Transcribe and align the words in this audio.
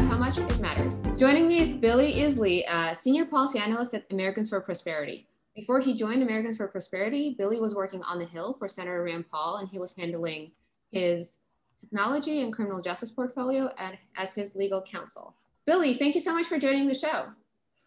That's 0.00 0.12
how 0.12 0.18
much 0.18 0.38
it 0.38 0.60
matters. 0.60 0.96
Joining 1.18 1.46
me 1.46 1.60
is 1.60 1.74
Billy 1.74 2.14
Easley, 2.14 2.64
a 2.66 2.94
senior 2.94 3.26
policy 3.26 3.58
analyst 3.58 3.92
at 3.92 4.06
Americans 4.10 4.48
for 4.48 4.58
Prosperity. 4.58 5.28
Before 5.54 5.78
he 5.78 5.92
joined 5.92 6.22
Americans 6.22 6.56
for 6.56 6.66
Prosperity, 6.68 7.34
Billy 7.36 7.60
was 7.60 7.74
working 7.74 8.02
on 8.04 8.18
the 8.18 8.24
Hill 8.24 8.56
for 8.58 8.66
Senator 8.66 9.02
Rand 9.02 9.26
Paul, 9.30 9.58
and 9.58 9.68
he 9.68 9.78
was 9.78 9.92
handling 9.92 10.52
his 10.90 11.36
technology 11.78 12.40
and 12.40 12.50
criminal 12.50 12.80
justice 12.80 13.10
portfolio 13.10 13.70
at, 13.76 13.98
as 14.16 14.34
his 14.34 14.54
legal 14.54 14.80
counsel. 14.80 15.34
Billy, 15.66 15.92
thank 15.92 16.14
you 16.14 16.22
so 16.22 16.32
much 16.32 16.46
for 16.46 16.58
joining 16.58 16.86
the 16.86 16.94
show. 16.94 17.26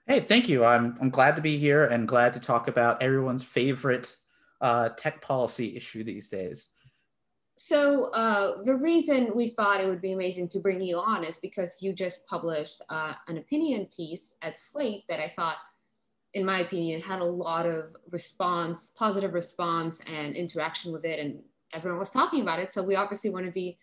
Hey, 0.05 0.19
thank 0.19 0.47
you. 0.47 0.63
I'm, 0.63 0.95
I'm 1.01 1.09
glad 1.09 1.35
to 1.37 1.41
be 1.41 1.57
here 1.57 1.85
and 1.85 2.07
glad 2.07 2.33
to 2.33 2.39
talk 2.39 2.67
about 2.67 3.01
everyone's 3.01 3.43
favorite 3.43 4.17
uh, 4.61 4.89
tech 4.89 5.19
policy 5.23 5.75
issue 5.75 6.03
these 6.03 6.29
days. 6.29 6.69
So 7.55 8.05
uh, 8.11 8.63
the 8.63 8.75
reason 8.75 9.31
we 9.35 9.47
thought 9.47 9.79
it 9.79 9.87
would 9.87 10.01
be 10.01 10.13
amazing 10.13 10.49
to 10.49 10.59
bring 10.59 10.81
you 10.81 10.97
on 10.97 11.23
is 11.23 11.37
because 11.37 11.77
you 11.81 11.93
just 11.93 12.25
published 12.25 12.81
uh, 12.89 13.13
an 13.27 13.37
opinion 13.37 13.87
piece 13.95 14.35
at 14.41 14.57
Slate 14.57 15.03
that 15.07 15.19
I 15.19 15.31
thought, 15.35 15.57
in 16.33 16.43
my 16.43 16.59
opinion, 16.59 16.99
had 16.99 17.21
a 17.21 17.25
lot 17.25 17.67
of 17.67 17.95
response, 18.11 18.91
positive 18.95 19.33
response 19.33 20.01
and 20.07 20.35
interaction 20.35 20.91
with 20.91 21.05
it, 21.05 21.19
and 21.19 21.39
everyone 21.73 21.99
was 21.99 22.09
talking 22.09 22.41
about 22.41 22.57
it. 22.57 22.73
So 22.73 22.81
we 22.81 22.95
obviously 22.95 23.29
want 23.29 23.45
to 23.45 23.51
be, 23.51 23.77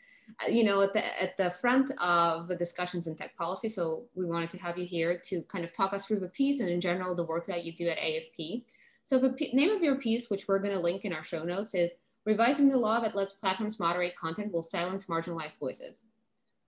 uh, 0.44 0.50
you 0.50 0.64
know, 0.64 0.80
at 0.80 0.92
the 0.92 1.22
at 1.22 1.36
the 1.36 1.50
front 1.50 1.92
of 2.00 2.48
the 2.48 2.56
discussions 2.56 3.06
in 3.06 3.14
tech 3.14 3.36
policy. 3.36 3.68
So 3.68 4.06
we 4.16 4.26
wanted 4.26 4.50
to 4.50 4.58
have 4.58 4.78
you 4.78 4.84
here 4.84 5.16
to 5.26 5.42
kind 5.42 5.64
of 5.64 5.72
talk 5.72 5.92
us 5.92 6.06
through 6.06 6.20
the 6.20 6.28
piece 6.28 6.58
and 6.58 6.68
in 6.70 6.80
general 6.80 7.14
the 7.14 7.24
work 7.24 7.46
that 7.46 7.64
you 7.64 7.72
do 7.72 7.86
at 7.86 7.98
AFP. 7.98 8.64
So 9.04 9.18
the 9.18 9.34
name 9.52 9.70
of 9.70 9.82
your 9.82 9.96
piece, 9.96 10.28
which 10.28 10.48
we're 10.48 10.58
going 10.58 10.74
to 10.74 10.80
link 10.80 11.04
in 11.04 11.12
our 11.12 11.24
show 11.24 11.44
notes, 11.44 11.74
is 11.74 11.94
Revising 12.26 12.68
the 12.68 12.76
law 12.76 13.00
that 13.00 13.14
lets 13.14 13.32
platforms 13.32 13.80
moderate 13.80 14.16
content 14.16 14.52
will 14.52 14.62
silence 14.62 15.06
marginalized 15.06 15.58
voices. 15.58 16.04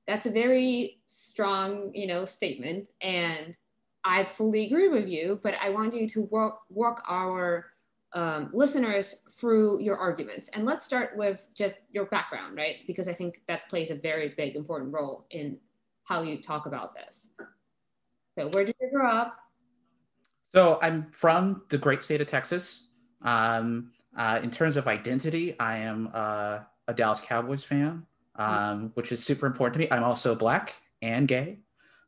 That's 0.06 0.26
a 0.26 0.30
very 0.30 1.00
strong, 1.06 1.90
you 1.94 2.06
know, 2.06 2.24
statement, 2.24 2.88
and 3.00 3.56
I 4.04 4.24
fully 4.24 4.66
agree 4.66 4.88
with 4.88 5.08
you. 5.08 5.38
But 5.42 5.54
I 5.62 5.70
want 5.70 5.94
you 5.94 6.08
to 6.08 6.22
walk 6.22 6.62
walk 6.70 7.02
our 7.08 7.66
um, 8.14 8.50
listeners 8.52 9.22
through 9.30 9.80
your 9.80 9.96
arguments, 9.96 10.48
and 10.54 10.64
let's 10.64 10.84
start 10.84 11.16
with 11.16 11.46
just 11.54 11.76
your 11.90 12.06
background, 12.06 12.56
right? 12.56 12.76
Because 12.86 13.06
I 13.06 13.12
think 13.12 13.42
that 13.46 13.68
plays 13.68 13.90
a 13.90 13.94
very 13.94 14.30
big, 14.30 14.56
important 14.56 14.92
role 14.92 15.26
in 15.30 15.58
how 16.04 16.22
you 16.22 16.40
talk 16.42 16.66
about 16.66 16.94
this. 16.94 17.28
So, 18.38 18.48
where 18.52 18.64
did 18.64 18.74
you 18.80 18.90
grow 18.90 19.10
up? 19.10 19.36
So, 20.52 20.78
I'm 20.82 21.10
from 21.12 21.62
the 21.68 21.78
great 21.78 22.02
state 22.02 22.20
of 22.20 22.26
Texas. 22.26 22.88
Um, 23.22 23.92
uh, 24.16 24.40
in 24.42 24.50
terms 24.50 24.76
of 24.76 24.86
identity, 24.86 25.58
I 25.58 25.78
am 25.78 26.10
uh, 26.12 26.60
a 26.88 26.94
Dallas 26.94 27.20
Cowboys 27.20 27.64
fan, 27.64 28.06
um, 28.36 28.90
which 28.94 29.12
is 29.12 29.24
super 29.24 29.46
important 29.46 29.74
to 29.74 29.78
me. 29.80 29.88
I'm 29.90 30.04
also 30.04 30.34
black 30.34 30.74
and 31.00 31.26
gay. 31.26 31.60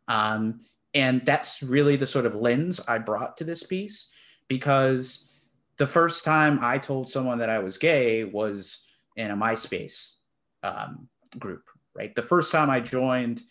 Um, 0.08 0.60
and 0.92 1.24
that's 1.24 1.62
really 1.62 1.96
the 1.96 2.06
sort 2.06 2.26
of 2.26 2.34
lens 2.34 2.80
I 2.86 2.98
brought 2.98 3.36
to 3.38 3.44
this 3.44 3.62
piece 3.62 4.08
because 4.48 5.28
the 5.76 5.86
first 5.86 6.24
time 6.24 6.58
I 6.62 6.78
told 6.78 7.08
someone 7.08 7.38
that 7.38 7.50
I 7.50 7.58
was 7.58 7.78
gay 7.78 8.24
was 8.24 8.80
in 9.16 9.30
a 9.30 9.36
MySpace 9.36 10.14
um, 10.62 11.08
group, 11.38 11.64
right? 11.94 12.14
The 12.14 12.22
first 12.22 12.52
time 12.52 12.70
I 12.70 12.80
joined 12.80 13.42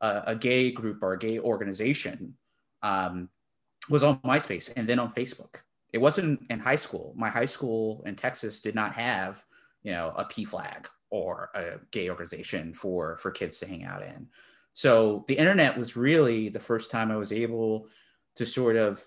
a, 0.00 0.22
a 0.28 0.36
gay 0.36 0.70
group 0.70 1.02
or 1.02 1.12
a 1.12 1.18
gay 1.18 1.38
organization 1.38 2.34
um, 2.82 3.28
was 3.90 4.02
on 4.02 4.18
MySpace 4.20 4.72
and 4.76 4.88
then 4.88 4.98
on 4.98 5.12
Facebook 5.12 5.62
it 5.96 6.02
wasn't 6.02 6.42
in 6.50 6.58
high 6.58 6.76
school. 6.76 7.14
My 7.16 7.30
high 7.30 7.46
school 7.46 8.02
in 8.04 8.16
Texas 8.16 8.60
did 8.60 8.74
not 8.74 8.92
have, 8.92 9.42
you 9.82 9.92
know, 9.92 10.12
a 10.14 10.26
PFLAG 10.26 10.88
or 11.08 11.48
a 11.54 11.78
gay 11.90 12.10
organization 12.10 12.74
for 12.74 13.16
for 13.16 13.30
kids 13.30 13.56
to 13.58 13.66
hang 13.66 13.82
out 13.82 14.02
in. 14.02 14.28
So 14.74 15.24
the 15.26 15.38
internet 15.38 15.74
was 15.74 15.96
really 15.96 16.50
the 16.50 16.60
first 16.60 16.90
time 16.90 17.10
I 17.10 17.16
was 17.16 17.32
able 17.32 17.88
to 18.34 18.44
sort 18.44 18.76
of 18.76 19.02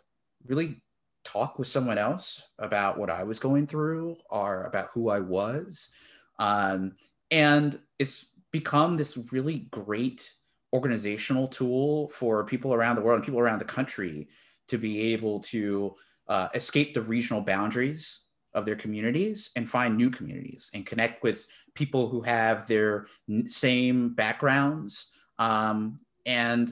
really 0.47 0.81
talk 1.23 1.59
with 1.59 1.67
someone 1.67 1.99
else 1.99 2.41
about 2.57 2.97
what 2.97 3.11
I 3.11 3.21
was 3.21 3.37
going 3.37 3.67
through 3.67 4.17
or 4.31 4.63
about 4.63 4.89
who 4.91 5.09
I 5.09 5.19
was. 5.19 5.91
Um, 6.39 6.93
and 7.29 7.79
it's 7.99 8.33
become 8.49 8.97
this 8.97 9.15
really 9.31 9.67
great 9.69 10.33
organizational 10.73 11.47
tool 11.47 12.09
for 12.09 12.43
people 12.45 12.73
around 12.73 12.95
the 12.95 13.03
world 13.03 13.17
and 13.17 13.25
people 13.25 13.41
around 13.41 13.59
the 13.59 13.65
country 13.65 14.27
to 14.69 14.79
be 14.79 15.13
able 15.13 15.39
to 15.41 15.95
uh, 16.29 16.47
escape 16.53 16.93
the 16.93 17.01
regional 17.01 17.41
boundaries 17.41 18.21
of 18.53 18.65
their 18.65 18.75
communities 18.75 19.51
and 19.55 19.69
find 19.69 19.97
new 19.97 20.09
communities 20.09 20.71
and 20.73 20.85
connect 20.85 21.23
with 21.23 21.45
people 21.75 22.07
who 22.07 22.21
have 22.21 22.67
their 22.67 23.07
same 23.45 24.13
backgrounds. 24.13 25.07
Um, 25.37 25.99
and 26.25 26.71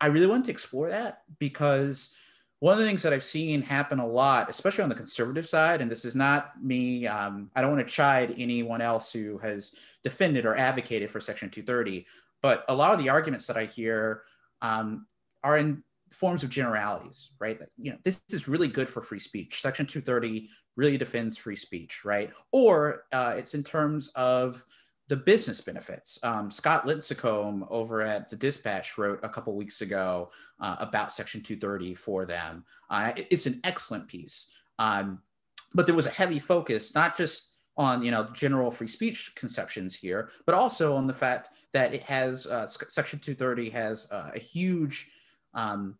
I 0.00 0.06
really 0.06 0.26
want 0.26 0.46
to 0.46 0.50
explore 0.50 0.90
that 0.90 1.22
because 1.38 2.14
one 2.60 2.72
of 2.72 2.78
the 2.78 2.86
things 2.86 3.02
that 3.02 3.12
I've 3.12 3.24
seen 3.24 3.62
happen 3.62 3.98
a 3.98 4.06
lot, 4.06 4.48
especially 4.48 4.84
on 4.84 4.88
the 4.88 4.94
conservative 4.94 5.46
side, 5.46 5.80
and 5.80 5.90
this 5.90 6.04
is 6.04 6.16
not 6.16 6.52
me, 6.62 7.06
um, 7.06 7.50
I 7.54 7.60
don't 7.60 7.74
want 7.74 7.86
to 7.86 7.94
chide 7.94 8.34
anyone 8.38 8.80
else 8.80 9.12
who 9.12 9.38
has 9.38 9.74
defended 10.02 10.46
or 10.46 10.56
advocated 10.56 11.10
for 11.10 11.20
Section 11.20 11.50
230, 11.50 12.06
but 12.40 12.64
a 12.68 12.74
lot 12.74 12.92
of 12.92 12.98
the 12.98 13.10
arguments 13.10 13.46
that 13.48 13.56
I 13.56 13.66
hear 13.66 14.22
um, 14.62 15.06
are 15.42 15.58
in 15.58 15.82
forms 16.14 16.44
of 16.44 16.50
generalities, 16.50 17.30
right? 17.38 17.60
you 17.76 17.90
know, 17.90 17.98
this 18.04 18.22
is 18.30 18.48
really 18.48 18.68
good 18.68 18.88
for 18.88 19.02
free 19.02 19.18
speech. 19.18 19.60
Section 19.60 19.86
230 19.86 20.48
really 20.76 20.96
defends 20.96 21.36
free 21.36 21.56
speech, 21.56 22.04
right? 22.04 22.32
Or 22.52 23.04
uh, 23.12 23.34
it's 23.36 23.54
in 23.54 23.62
terms 23.62 24.08
of 24.14 24.64
the 25.08 25.16
business 25.16 25.60
benefits. 25.60 26.18
Um, 26.22 26.50
Scott 26.50 26.86
Lincicome 26.86 27.66
over 27.70 28.00
at 28.00 28.28
the 28.28 28.36
Dispatch 28.36 28.96
wrote 28.96 29.20
a 29.22 29.28
couple 29.28 29.54
weeks 29.54 29.82
ago 29.82 30.30
uh, 30.60 30.76
about 30.78 31.12
Section 31.12 31.42
230 31.42 31.94
for 31.94 32.24
them. 32.24 32.64
Uh, 32.88 33.12
it, 33.16 33.26
it's 33.30 33.46
an 33.46 33.60
excellent 33.64 34.08
piece, 34.08 34.50
um, 34.78 35.20
but 35.74 35.86
there 35.86 35.94
was 35.94 36.06
a 36.06 36.10
heavy 36.10 36.38
focus 36.38 36.94
not 36.94 37.16
just 37.16 37.54
on 37.76 38.02
you 38.02 38.10
know 38.10 38.28
general 38.32 38.70
free 38.70 38.86
speech 38.86 39.32
conceptions 39.34 39.94
here, 39.94 40.30
but 40.46 40.54
also 40.54 40.94
on 40.94 41.06
the 41.06 41.14
fact 41.14 41.50
that 41.72 41.92
it 41.92 42.02
has 42.02 42.46
uh, 42.46 42.66
Section 42.66 43.18
230 43.18 43.70
has 43.70 44.10
uh, 44.10 44.30
a 44.34 44.38
huge 44.38 45.10
um, 45.54 45.96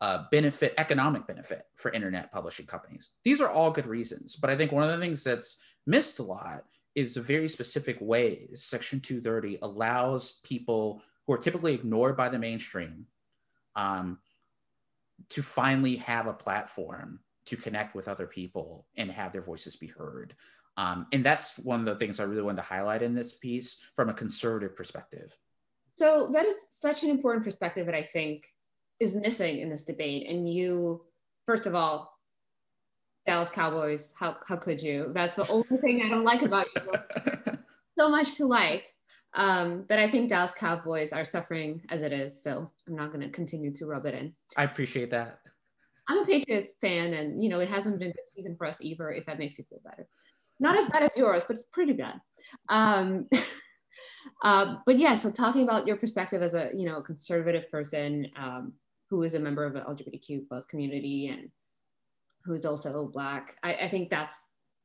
uh, 0.00 0.24
benefit, 0.30 0.74
economic 0.78 1.26
benefit 1.26 1.62
for 1.74 1.90
internet 1.90 2.32
publishing 2.32 2.66
companies. 2.66 3.10
These 3.24 3.40
are 3.40 3.48
all 3.48 3.70
good 3.70 3.86
reasons. 3.86 4.36
But 4.36 4.50
I 4.50 4.56
think 4.56 4.72
one 4.72 4.84
of 4.84 4.90
the 4.90 4.98
things 4.98 5.24
that's 5.24 5.58
missed 5.86 6.18
a 6.18 6.22
lot 6.22 6.64
is 6.94 7.14
the 7.14 7.20
very 7.20 7.48
specific 7.48 7.96
ways 8.00 8.64
Section 8.64 9.00
230 9.00 9.58
allows 9.62 10.40
people 10.44 11.02
who 11.26 11.32
are 11.32 11.38
typically 11.38 11.74
ignored 11.74 12.16
by 12.16 12.28
the 12.28 12.38
mainstream 12.38 13.06
um, 13.76 14.18
to 15.28 15.42
finally 15.42 15.96
have 15.96 16.26
a 16.26 16.32
platform 16.32 17.20
to 17.46 17.56
connect 17.56 17.94
with 17.94 18.08
other 18.08 18.26
people 18.26 18.86
and 18.96 19.10
have 19.10 19.32
their 19.32 19.42
voices 19.42 19.76
be 19.76 19.86
heard. 19.86 20.34
Um, 20.76 21.06
and 21.12 21.24
that's 21.24 21.58
one 21.58 21.80
of 21.80 21.86
the 21.86 21.96
things 21.96 22.20
I 22.20 22.24
really 22.24 22.42
wanted 22.42 22.62
to 22.62 22.68
highlight 22.68 23.02
in 23.02 23.14
this 23.14 23.32
piece 23.32 23.76
from 23.96 24.08
a 24.08 24.14
conservative 24.14 24.76
perspective. 24.76 25.36
So 25.90 26.30
that 26.32 26.46
is 26.46 26.66
such 26.70 27.02
an 27.02 27.10
important 27.10 27.44
perspective 27.44 27.86
that 27.86 27.94
I 27.94 28.02
think 28.02 28.44
is 29.00 29.16
missing 29.16 29.58
in 29.58 29.68
this 29.68 29.82
debate. 29.82 30.28
And 30.28 30.48
you, 30.48 31.04
first 31.46 31.66
of 31.66 31.74
all, 31.74 32.18
Dallas 33.26 33.50
Cowboys, 33.50 34.12
how, 34.18 34.36
how 34.46 34.56
could 34.56 34.80
you? 34.80 35.10
That's 35.12 35.34
the 35.34 35.48
only 35.48 35.76
thing 35.78 36.02
I 36.02 36.08
don't 36.08 36.24
like 36.24 36.42
about 36.42 36.66
you. 36.76 37.52
so 37.98 38.08
much 38.08 38.36
to 38.36 38.46
like. 38.46 38.84
Um, 39.34 39.84
but 39.88 39.98
I 39.98 40.08
think 40.08 40.30
Dallas 40.30 40.54
Cowboys 40.54 41.12
are 41.12 41.24
suffering 41.24 41.82
as 41.90 42.02
it 42.02 42.12
is. 42.12 42.42
So 42.42 42.70
I'm 42.86 42.96
not 42.96 43.12
going 43.12 43.20
to 43.20 43.28
continue 43.28 43.72
to 43.74 43.86
rub 43.86 44.06
it 44.06 44.14
in. 44.14 44.32
I 44.56 44.64
appreciate 44.64 45.10
that. 45.10 45.40
I'm 46.08 46.22
a 46.22 46.26
Patriots 46.26 46.72
fan, 46.80 47.12
and 47.12 47.42
you 47.42 47.50
know 47.50 47.60
it 47.60 47.68
hasn't 47.68 47.98
been 47.98 48.10
a 48.10 48.14
good 48.14 48.28
season 48.28 48.56
for 48.56 48.66
us 48.66 48.80
either. 48.80 49.10
If 49.10 49.26
that 49.26 49.38
makes 49.38 49.58
you 49.58 49.64
feel 49.68 49.80
better, 49.84 50.08
not 50.58 50.76
as 50.76 50.86
bad 50.86 51.02
as 51.02 51.16
yours, 51.16 51.44
but 51.46 51.56
it's 51.56 51.66
pretty 51.70 51.92
bad. 51.92 52.20
Um, 52.70 53.28
uh, 54.42 54.76
but 54.86 54.98
yeah, 54.98 55.12
so 55.12 55.30
talking 55.30 55.64
about 55.64 55.86
your 55.86 55.96
perspective 55.96 56.42
as 56.42 56.54
a 56.54 56.70
you 56.74 56.86
know 56.86 57.02
conservative 57.02 57.70
person, 57.70 58.26
um, 58.36 58.72
who 59.10 59.22
is 59.22 59.34
a 59.34 59.38
member 59.38 59.64
of 59.64 59.72
the 59.72 59.80
LGBTQ 59.80 60.48
plus 60.48 60.66
community 60.66 61.28
and 61.28 61.50
who's 62.44 62.64
also 62.64 63.06
black. 63.06 63.56
I, 63.62 63.74
I 63.74 63.88
think 63.88 64.10
that's 64.10 64.42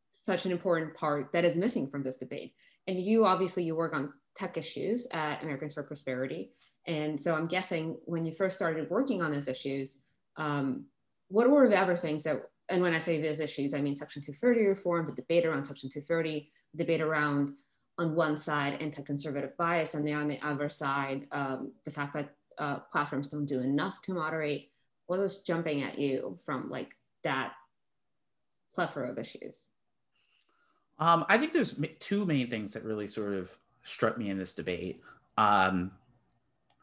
such 0.10 0.46
an 0.46 0.52
important 0.52 0.96
part 0.96 1.32
that 1.32 1.46
is 1.46 1.56
missing 1.56 1.90
from 1.90 2.04
this 2.04 2.18
debate. 2.18 2.54
And 2.88 3.00
you 3.00 3.26
obviously 3.26 3.64
you 3.64 3.76
work 3.76 3.94
on 3.94 4.14
tech 4.36 4.58
issues 4.58 5.08
at 5.12 5.44
Americans 5.44 5.74
for 5.74 5.84
Prosperity. 5.84 6.52
And 6.88 7.20
so 7.20 7.36
I'm 7.36 7.48
guessing 7.48 7.98
when 8.06 8.26
you 8.26 8.34
first 8.34 8.58
started 8.58 8.90
working 8.90 9.22
on 9.22 9.32
these 9.32 9.48
issues, 9.48 10.00
um, 10.38 10.86
what 11.30 11.50
were 11.50 11.70
the 11.70 11.80
other 11.80 11.98
things 11.98 12.24
that, 12.24 12.38
and 12.70 12.82
when 12.82 12.94
I 12.94 13.00
say 13.00 13.22
these 13.22 13.40
issues, 13.40 13.74
I 13.74 13.82
mean 13.82 13.96
Section 13.96 14.22
230 14.22 14.68
reform, 14.68 15.06
the 15.06 15.14
debate 15.14 15.46
around 15.46 15.66
Section 15.66 15.90
230, 15.90 16.52
debate 16.76 17.02
around 17.02 17.52
on 18.00 18.16
one 18.16 18.36
side 18.36 18.82
anti-conservative 18.82 19.56
bias 19.58 19.94
and 19.94 20.06
then 20.06 20.16
on 20.16 20.28
the 20.28 20.40
other 20.42 20.68
side 20.68 21.28
um, 21.32 21.72
the 21.86 21.92
fact 21.92 22.14
that 22.14 22.34
uh, 22.58 22.80
platforms 22.92 23.28
don't 23.28 23.46
do 23.46 23.60
enough 23.60 24.02
to 24.04 24.14
moderate? 24.14 24.70
What 25.08 25.20
was 25.20 25.40
jumping 25.40 25.84
at 25.84 26.00
you 26.00 26.38
from 26.46 26.70
like 26.70 26.96
that 27.24 27.54
plethora 28.74 29.12
of 29.12 29.18
issues? 29.18 29.68
Um, 31.00 31.26
I 31.28 31.38
think 31.38 31.54
there's 31.54 31.80
two 32.00 32.26
main 32.26 32.48
things 32.50 32.74
that 32.74 32.84
really 32.84 33.08
sort 33.08 33.34
of 33.34 33.56
struck 33.84 34.18
me 34.18 34.30
in 34.30 34.38
this 34.38 34.54
debate. 34.54 35.02
Um, 35.38 35.92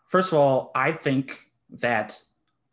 first 0.09 0.33
of 0.33 0.39
all, 0.39 0.71
I 0.75 0.93
think 0.93 1.51
that 1.71 2.23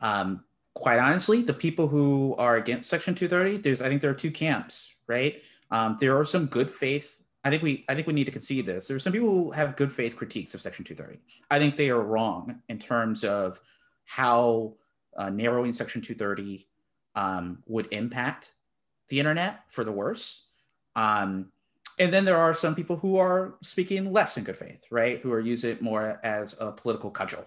um, 0.00 0.44
quite 0.74 0.98
honestly, 0.98 1.42
the 1.42 1.54
people 1.54 1.88
who 1.88 2.34
are 2.38 2.56
against 2.56 2.88
Section 2.88 3.14
230, 3.14 3.58
there's 3.58 3.82
I 3.82 3.88
think 3.88 4.00
there 4.00 4.10
are 4.10 4.14
two 4.14 4.30
camps, 4.30 4.94
right? 5.06 5.42
Um, 5.70 5.96
there 6.00 6.18
are 6.18 6.24
some 6.24 6.46
good 6.46 6.70
faith. 6.70 7.20
I 7.44 7.50
think 7.50 7.62
we 7.62 7.84
I 7.88 7.94
think 7.94 8.06
we 8.06 8.12
need 8.12 8.26
to 8.26 8.32
concede 8.32 8.66
this. 8.66 8.88
There 8.88 8.96
are 8.96 9.00
some 9.00 9.12
people 9.12 9.28
who 9.28 9.50
have 9.52 9.76
good 9.76 9.92
faith 9.92 10.16
critiques 10.16 10.54
of 10.54 10.60
Section 10.60 10.84
230. 10.84 11.22
I 11.50 11.58
think 11.58 11.76
they 11.76 11.90
are 11.90 12.02
wrong 12.02 12.60
in 12.68 12.78
terms 12.78 13.24
of 13.24 13.60
how 14.04 14.74
uh, 15.16 15.30
narrowing 15.30 15.72
Section 15.72 16.02
230 16.02 16.66
um, 17.14 17.62
would 17.66 17.88
impact 17.92 18.54
the 19.08 19.18
internet 19.18 19.62
for 19.68 19.84
the 19.84 19.92
worse. 19.92 20.44
Um, 20.96 21.52
and 21.98 22.12
then 22.12 22.24
there 22.24 22.36
are 22.36 22.54
some 22.54 22.74
people 22.74 22.96
who 22.96 23.16
are 23.16 23.56
speaking 23.60 24.12
less 24.12 24.36
in 24.36 24.44
good 24.44 24.56
faith, 24.56 24.84
right? 24.90 25.20
Who 25.20 25.32
are 25.32 25.40
using 25.40 25.72
it 25.72 25.82
more 25.82 26.20
as 26.22 26.56
a 26.60 26.70
political 26.70 27.10
cudgel 27.10 27.46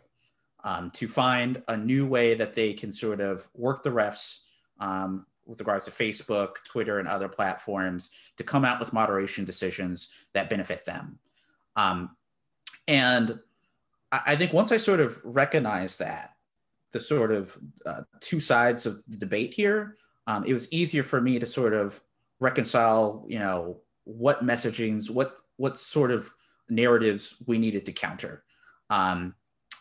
um, 0.63 0.91
to 0.91 1.07
find 1.07 1.63
a 1.67 1.77
new 1.77 2.05
way 2.05 2.33
that 2.33 2.53
they 2.53 2.73
can 2.73 2.91
sort 2.91 3.21
of 3.21 3.47
work 3.55 3.83
the 3.83 3.89
refs 3.89 4.39
um, 4.79 5.25
with 5.45 5.59
regards 5.59 5.85
to 5.85 5.91
Facebook, 5.91 6.63
Twitter, 6.65 6.99
and 6.99 7.07
other 7.07 7.27
platforms 7.27 8.11
to 8.37 8.43
come 8.43 8.65
out 8.65 8.79
with 8.79 8.93
moderation 8.93 9.45
decisions 9.45 10.09
that 10.33 10.49
benefit 10.49 10.85
them. 10.85 11.19
Um, 11.75 12.15
and 12.87 13.39
I, 14.11 14.21
I, 14.27 14.35
think 14.35 14.53
once 14.53 14.71
I 14.71 14.77
sort 14.77 14.99
of 14.99 15.19
recognize 15.23 15.97
that, 15.97 16.35
the 16.91 16.99
sort 16.99 17.31
of 17.31 17.57
uh, 17.85 18.01
two 18.19 18.39
sides 18.39 18.85
of 18.85 19.01
the 19.07 19.17
debate 19.17 19.53
here, 19.53 19.97
um, 20.27 20.43
it 20.45 20.53
was 20.53 20.71
easier 20.71 21.03
for 21.03 21.21
me 21.21 21.39
to 21.39 21.45
sort 21.45 21.73
of 21.73 22.01
reconcile, 22.39 23.25
you 23.27 23.39
know, 23.39 23.79
what 24.03 24.45
messagings, 24.45 25.09
what 25.09 25.37
what 25.57 25.77
sort 25.77 26.11
of 26.11 26.33
narratives 26.69 27.35
we 27.45 27.59
needed 27.59 27.85
to 27.85 27.91
counter. 27.91 28.43
Um, 28.89 29.35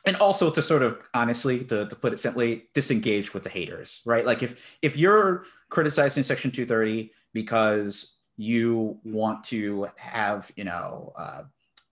and 0.07 0.17
also 0.17 0.51
to 0.51 0.63
sort 0.63 0.83
of 0.83 1.09
honestly 1.15 1.65
to, 1.65 1.87
to 1.87 1.97
put 1.97 2.13
it 2.13 2.19
simply 2.19 2.69
disengage 2.75 3.35
with 3.35 3.43
the 3.43 3.51
haters 3.51 4.01
right? 4.05 4.25
Like 4.27 4.43
if 4.43 4.79
if 4.83 4.97
you're 4.97 5.45
criticizing 5.69 6.23
section 6.23 6.51
230 6.51 7.13
because 7.33 8.19
you 8.37 8.99
want 9.05 9.45
to 9.45 9.87
have 9.99 10.51
you 10.57 10.65
know 10.65 11.13
uh, 11.17 11.43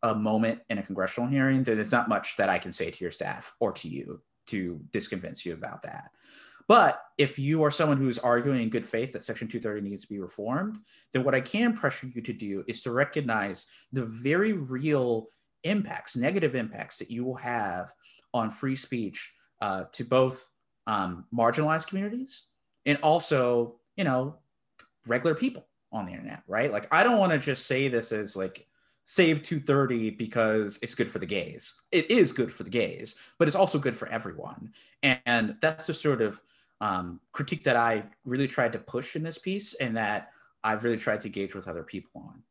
a 0.03 0.15
moment 0.15 0.61
in 0.71 0.79
a 0.79 0.83
congressional 0.83 1.29
hearing 1.29 1.63
then 1.63 1.79
it's 1.79 1.93
not 1.93 2.09
much 2.09 2.37
that 2.37 2.49
i 2.49 2.57
can 2.57 2.73
say 2.73 2.89
to 2.89 3.05
your 3.05 3.11
staff 3.11 3.53
or 3.61 3.73
to 3.73 3.89
you 3.89 4.23
to 4.49 4.81
disconvince 4.93 5.45
you 5.45 5.53
about 5.53 5.83
that. 5.83 6.11
But 6.67 7.03
if 7.17 7.39
you 7.39 7.63
are 7.63 7.71
someone 7.71 7.97
who's 7.97 8.19
arguing 8.19 8.61
in 8.61 8.69
good 8.69 8.85
faith 8.85 9.13
that 9.13 9.23
section 9.23 9.49
230 9.49 9.89
needs 9.89 10.03
to 10.03 10.09
be 10.09 10.19
reformed 10.19 10.79
then 11.13 11.25
what 11.25 11.35
i 11.35 11.41
can 11.41 11.73
pressure 11.73 12.07
you 12.07 12.21
to 12.23 12.33
do 12.33 12.63
is 12.69 12.83
to 12.83 12.93
recognize 12.93 13.67
the 13.93 14.05
very 14.05 14.53
real 14.53 15.29
impacts, 15.65 16.17
negative 16.17 16.55
impacts 16.55 16.99
that 16.99 17.11
you 17.11 17.25
will 17.25 17.37
have 17.37 17.93
on 18.35 18.51
free 18.51 18.77
speech 18.77 19.33
uh, 19.61 19.85
to 19.93 20.05
both 20.05 20.49
um, 20.87 21.25
marginalized 21.35 21.89
communities 21.89 22.45
and 22.87 22.99
also, 23.03 23.77
you 23.97 24.05
know, 24.05 24.37
regular 25.07 25.35
people 25.35 25.67
on 25.93 26.07
the 26.07 26.13
internet, 26.13 26.43
right? 26.47 26.73
Like, 26.73 26.93
I 26.93 27.03
don't 27.03 27.19
want 27.19 27.33
to 27.33 27.39
just 27.39 27.67
say 27.67 27.89
this 27.89 28.13
as 28.13 28.37
like 28.37 28.67
save 29.05 29.43
230 29.43 30.11
because 30.11 30.79
it's 30.83 30.95
good 30.95 31.11
for 31.11 31.19
the 31.19 31.27
gays. 31.27 31.75
It 31.93 32.11
is 32.11 32.33
good 32.33 32.53
for 32.53 32.63
the 32.63 32.71
gays, 32.71 33.17
but 33.39 33.49
it's 33.49 33.57
also 33.57 33.79
good 33.79 33.97
for 33.97 34.07
everyone. 34.09 34.73
And 35.03 35.57
that's 35.61 35.87
the 35.87 35.95
sort 35.95 36.21
of 36.21 36.41
um, 36.81 37.21
critique 37.33 37.65
that 37.65 37.77
I 37.77 38.05
really 38.25 38.47
tried 38.47 38.73
to 38.73 38.79
push 38.79 39.17
in 39.17 39.23
this 39.23 39.39
piece 39.39 39.75
and 39.75 39.97
that 39.97 40.31
I've 40.63 40.85
really 40.85 40.99
tried 40.99 41.21
to 41.23 41.29
engage 41.29 41.55
with 41.55 41.69
other 41.69 41.83
people 41.83 42.23
on. 42.27 42.43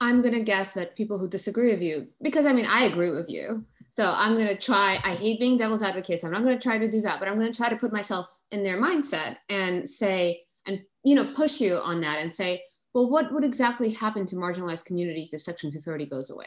I'm 0.00 0.22
going 0.22 0.34
to 0.34 0.40
guess 0.40 0.74
that 0.74 0.96
people 0.96 1.18
who 1.18 1.28
disagree 1.28 1.72
with 1.72 1.82
you, 1.82 2.06
because 2.22 2.46
I 2.46 2.52
mean, 2.52 2.66
I 2.66 2.84
agree 2.84 3.10
with 3.10 3.28
you. 3.28 3.64
So 3.90 4.12
I'm 4.14 4.34
going 4.34 4.46
to 4.46 4.56
try, 4.56 5.00
I 5.02 5.14
hate 5.14 5.40
being 5.40 5.56
devil's 5.56 5.82
advocate. 5.82 6.20
So 6.20 6.28
I'm 6.28 6.32
not 6.32 6.44
going 6.44 6.56
to 6.56 6.62
try 6.62 6.78
to 6.78 6.88
do 6.88 7.00
that, 7.00 7.18
but 7.18 7.28
I'm 7.28 7.36
going 7.38 7.52
to 7.52 7.56
try 7.56 7.68
to 7.68 7.76
put 7.76 7.92
myself 7.92 8.38
in 8.52 8.62
their 8.62 8.80
mindset 8.80 9.38
and 9.48 9.88
say, 9.88 10.42
and, 10.66 10.80
you 11.02 11.16
know, 11.16 11.32
push 11.34 11.60
you 11.60 11.76
on 11.78 12.00
that 12.02 12.20
and 12.20 12.32
say, 12.32 12.62
well, 12.94 13.10
what 13.10 13.32
would 13.32 13.42
exactly 13.42 13.90
happen 13.90 14.24
to 14.26 14.36
marginalized 14.36 14.84
communities 14.84 15.34
if 15.34 15.40
Section 15.40 15.70
230 15.70 16.06
goes 16.06 16.30
away? 16.30 16.46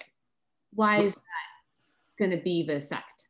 Why 0.73 1.01
is 1.01 1.13
that 1.13 1.21
going 2.17 2.31
to 2.31 2.37
be 2.37 2.63
the 2.63 2.77
effect? 2.77 3.27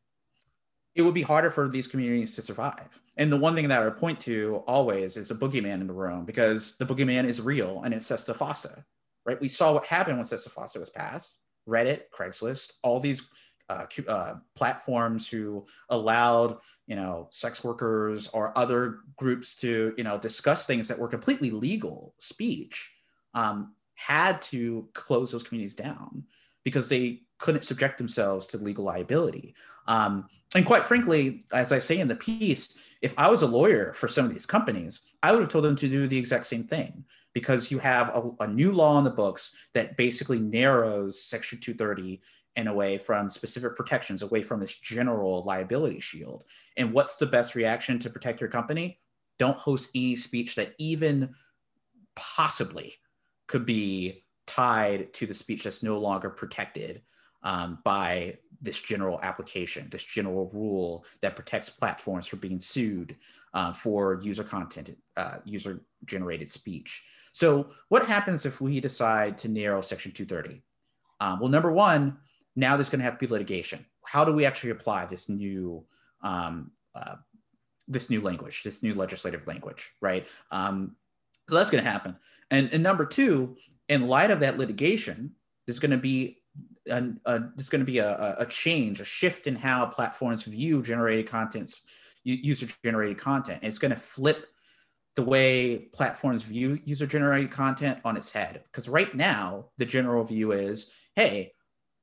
It 0.94 1.02
would 1.02 1.14
be 1.16 1.24
harder 1.24 1.50
for 1.50 1.68
these 1.68 1.88
communities 1.88 2.36
to 2.36 2.44
survive. 2.44 3.02
And 3.18 3.32
the 3.32 3.38
one 3.38 3.56
thing 3.56 3.70
that 3.70 3.82
I 3.82 3.86
would 3.86 3.98
point 3.98 4.20
to 4.22 4.64
always 4.68 5.18
is 5.18 5.30
the 5.30 5.36
boogeyman 5.36 5.82
in 5.82 5.88
the 5.88 5.94
room 5.94 6.26
because 6.26 6.78
the 6.78 6.86
boogeyman 6.86 7.26
is 7.26 7.42
real 7.42 7.82
and 7.84 7.94
it's 7.94 8.06
Sesta 8.06 8.34
Fosta 8.34 8.84
right? 9.26 9.40
We 9.40 9.48
saw 9.48 9.74
what 9.74 9.86
happened 9.86 10.18
when 10.18 10.26
Sesta 10.26 10.50
Fosta 10.50 10.80
was 10.80 10.90
passed. 10.90 11.38
Reddit, 11.68 12.04
Craigslist, 12.14 12.74
all 12.84 13.00
these 13.00 13.30
uh, 13.70 13.86
uh, 14.08 14.34
platforms 14.56 15.30
who 15.30 15.66
allowed 15.90 16.58
you 16.88 16.96
know 16.96 17.28
sex 17.32 17.64
workers 17.64 18.28
or 18.34 18.58
other 18.58 19.00
groups 19.16 19.56
to 19.56 19.94
you 19.98 20.04
know 20.04 20.18
discuss 20.18 20.66
things 20.66 20.88
that 20.88 21.00
were 21.00 21.08
completely 21.08 21.52
legal 21.52 22.14
speech 22.18 22.92
um, 23.34 23.74
had 23.96 24.42
to 24.42 24.90
close 24.94 25.32
those 25.32 25.44
communities 25.44 25.76
down 25.76 26.24
because 26.66 26.90
they 26.90 27.22
couldn't 27.38 27.64
subject 27.64 27.98
themselves 27.98 28.46
to 28.48 28.58
legal 28.58 28.84
liability. 28.84 29.56
Um, 29.88 30.28
and 30.54 30.66
quite 30.66 30.86
frankly, 30.86 31.46
as 31.54 31.72
I 31.72 31.80
say 31.80 32.00
in 32.00 32.08
the 32.08 32.16
piece, 32.16 32.98
if 33.02 33.14
I 33.18 33.30
was 33.30 33.42
a 33.42 33.48
lawyer 33.48 33.94
for 33.94 34.08
some 34.08 34.26
of 34.26 34.34
these 34.34 34.46
companies, 34.46 35.02
I 35.24 35.32
would 35.32 35.40
have 35.40 35.50
told 35.50 35.64
them 35.64 35.78
to 35.78 35.88
do 35.88 36.08
the 36.08 36.18
exact 36.18 36.46
same 36.46 36.66
thing 36.66 37.06
because 37.34 37.72
you 37.72 37.80
have 37.80 38.10
a, 38.10 38.44
a 38.44 38.48
new 38.48 38.72
law 38.72 38.98
in 38.98 39.04
the 39.04 39.10
books 39.10 39.54
that 39.74 39.98
basically 39.98 40.40
narrows 40.40 41.24
Section 41.24 41.60
230 41.60 42.22
in 42.56 42.68
a 42.68 42.74
way 42.74 42.98
from 42.98 43.30
specific 43.30 43.76
protections 43.76 44.24
away 44.24 44.42
from 44.42 44.60
this 44.60 44.76
general 44.76 45.44
liability 45.44 46.00
shield. 46.00 46.44
And 46.78 46.92
what's 46.94 47.16
the 47.16 47.26
best 47.26 47.56
reaction 47.56 47.98
to 48.00 48.10
protect 48.10 48.42
your 48.42 48.50
company? 48.50 49.00
Don't 49.40 49.58
host 49.58 49.90
any 49.96 50.16
speech 50.16 50.56
that 50.56 50.74
even 50.78 51.34
possibly 52.16 52.96
could 53.48 53.66
be 53.66 54.26
tied 54.48 55.14
to 55.14 55.26
the 55.26 55.34
speech 55.34 55.64
that's 55.64 55.82
no 55.82 55.98
longer 55.98 56.30
protected 56.30 57.02
um, 57.44 57.80
by 57.84 58.38
this 58.62 58.80
general 58.80 59.20
application, 59.24 59.88
this 59.90 60.06
general 60.06 60.52
rule 60.54 61.06
that 61.22 61.36
protects 61.36 61.70
platforms 61.70 62.28
from 62.28 62.40
being 62.40 62.60
sued 62.60 63.16
uh, 63.54 63.74
for 63.74 64.20
user 64.22 64.44
content, 64.44 64.96
uh, 65.18 65.38
user 65.46 65.82
generated 66.06 66.50
speech. 66.50 67.04
So, 67.34 67.70
what 67.90 68.06
happens 68.06 68.46
if 68.46 68.60
we 68.62 68.80
decide 68.80 69.38
to 69.40 69.50
narrow 69.50 69.82
Section 69.82 70.12
230? 70.12 70.62
Um, 71.20 71.40
well, 71.40 71.50
number 71.50 71.72
one, 71.72 72.18
now 72.56 72.76
there's 72.76 72.90
going 72.90 73.00
to 73.00 73.06
have 73.06 73.18
to 73.18 73.26
be 73.26 73.32
litigation. 73.32 73.86
How 74.06 74.26
do 74.26 74.34
we 74.34 74.46
actually 74.46 74.72
apply 74.72 75.06
this 75.06 75.30
new 75.30 75.86
um, 76.22 76.72
uh, 76.94 77.16
this 77.88 78.10
new 78.10 78.22
language, 78.22 78.64
this 78.64 78.82
new 78.82 78.94
legislative 78.94 79.46
language, 79.48 79.94
right? 80.02 80.26
Um, 80.50 80.96
so 81.50 81.56
that's 81.56 81.70
going 81.70 81.84
to 81.84 81.90
happen. 81.90 82.16
And, 82.50 82.74
and 82.74 82.82
number 82.82 83.06
two, 83.06 83.58
in 83.90 84.08
light 84.08 84.32
of 84.32 84.40
that 84.40 84.58
litigation, 84.58 85.32
there's 85.66 85.80
going 85.80 85.92
to 85.92 85.98
be 85.98 86.38
a, 86.90 87.04
a, 87.26 87.40
there's 87.56 87.70
going 87.70 87.82
to 87.82 87.92
be 87.92 88.00
a, 88.00 88.36
a 88.40 88.46
change, 88.46 89.02
a 89.02 89.06
shift 89.06 89.48
in 89.48 89.56
how 89.56 89.86
platforms 89.86 90.44
view 90.44 90.82
generated 90.82 91.28
contents, 91.28 91.82
user 92.24 92.68
generated 92.84 93.18
content. 93.18 93.60
it's 93.64 93.78
going 93.78 93.94
to 93.94 94.00
flip 94.00 94.46
the 95.16 95.24
way 95.24 95.90
platforms 95.94 96.44
view 96.44 96.80
user 96.86 97.06
generated 97.06 97.52
content 97.52 98.00
on 98.06 98.16
its 98.18 98.32
head. 98.32 98.64
Because 98.66 98.88
right 98.88 99.14
now, 99.14 99.70
the 99.78 99.86
general 99.86 100.24
view 100.24 100.52
is 100.52 100.92
hey, 101.16 101.52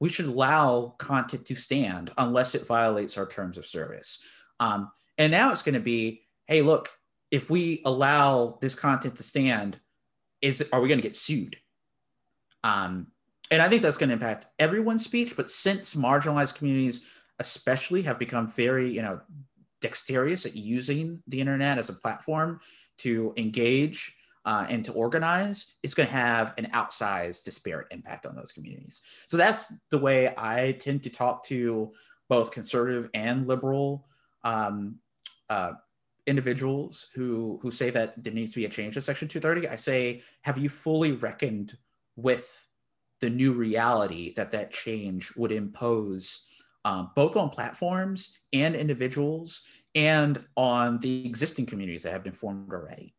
we 0.00 0.08
should 0.08 0.26
allow 0.26 0.94
content 0.98 1.46
to 1.46 1.54
stand 1.54 2.10
unless 2.18 2.54
it 2.54 2.66
violates 2.66 3.16
our 3.16 3.26
terms 3.26 3.56
of 3.56 3.66
service. 3.66 4.20
Um, 4.60 4.90
and 5.16 5.32
now 5.32 5.50
it's 5.50 5.62
going 5.62 5.74
to 5.74 5.80
be 5.80 6.22
hey, 6.46 6.62
look, 6.62 6.88
if 7.30 7.50
we 7.50 7.82
allow 7.84 8.58
this 8.60 8.74
content 8.74 9.16
to 9.16 9.22
stand, 9.22 9.78
is 10.40 10.64
are 10.72 10.80
we 10.80 10.88
going 10.88 10.98
to 10.98 11.06
get 11.06 11.16
sued? 11.16 11.58
Um, 12.64 13.08
and 13.50 13.62
I 13.62 13.68
think 13.68 13.82
that's 13.82 13.96
going 13.96 14.08
to 14.08 14.14
impact 14.14 14.46
everyone's 14.58 15.04
speech. 15.04 15.36
But 15.36 15.50
since 15.50 15.94
marginalized 15.94 16.56
communities, 16.56 17.06
especially, 17.38 18.02
have 18.02 18.18
become 18.18 18.48
very, 18.48 18.90
you 18.90 19.02
know, 19.02 19.20
dexterous 19.80 20.46
at 20.46 20.56
using 20.56 21.22
the 21.26 21.40
internet 21.40 21.78
as 21.78 21.88
a 21.88 21.92
platform 21.92 22.60
to 22.98 23.32
engage 23.36 24.16
uh, 24.44 24.66
and 24.68 24.84
to 24.84 24.92
organize, 24.92 25.74
is 25.82 25.94
going 25.94 26.06
to 26.08 26.14
have 26.14 26.54
an 26.56 26.66
outsized 26.72 27.44
disparate 27.44 27.86
impact 27.90 28.24
on 28.24 28.34
those 28.34 28.52
communities. 28.52 29.02
So 29.26 29.36
that's 29.36 29.72
the 29.90 29.98
way 29.98 30.32
I 30.38 30.72
tend 30.80 31.02
to 31.02 31.10
talk 31.10 31.42
to 31.44 31.92
both 32.28 32.50
conservative 32.50 33.10
and 33.14 33.46
liberal 33.46 34.06
um, 34.44 34.96
uh, 35.50 35.72
individuals 36.26 37.08
who 37.14 37.58
who 37.62 37.70
say 37.70 37.90
that 37.90 38.22
there 38.22 38.32
needs 38.32 38.52
to 38.52 38.60
be 38.60 38.64
a 38.64 38.68
change 38.68 38.94
to 38.94 39.00
Section 39.00 39.28
230. 39.28 39.68
I 39.68 39.76
say, 39.76 40.22
have 40.42 40.58
you 40.58 40.68
fully 40.68 41.12
reckoned 41.12 41.76
with 42.16 42.66
the 43.20 43.30
new 43.30 43.52
reality 43.52 44.32
that 44.34 44.50
that 44.52 44.70
change 44.70 45.34
would 45.36 45.52
impose 45.52 46.46
um, 46.88 47.10
both 47.14 47.36
on 47.36 47.50
platforms 47.50 48.38
and 48.54 48.74
individuals 48.74 49.62
and 49.94 50.42
on 50.56 50.98
the 51.00 51.26
existing 51.26 51.66
communities 51.66 52.02
that 52.02 52.12
have 52.12 52.24
been 52.24 52.32
formed 52.32 52.72
already. 52.72 53.14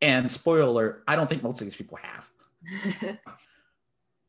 And 0.00 0.30
spoiler 0.30 1.02
I 1.06 1.14
don't 1.14 1.28
think 1.28 1.42
most 1.42 1.60
of 1.60 1.66
these 1.66 1.76
people 1.76 1.98
have. 1.98 2.30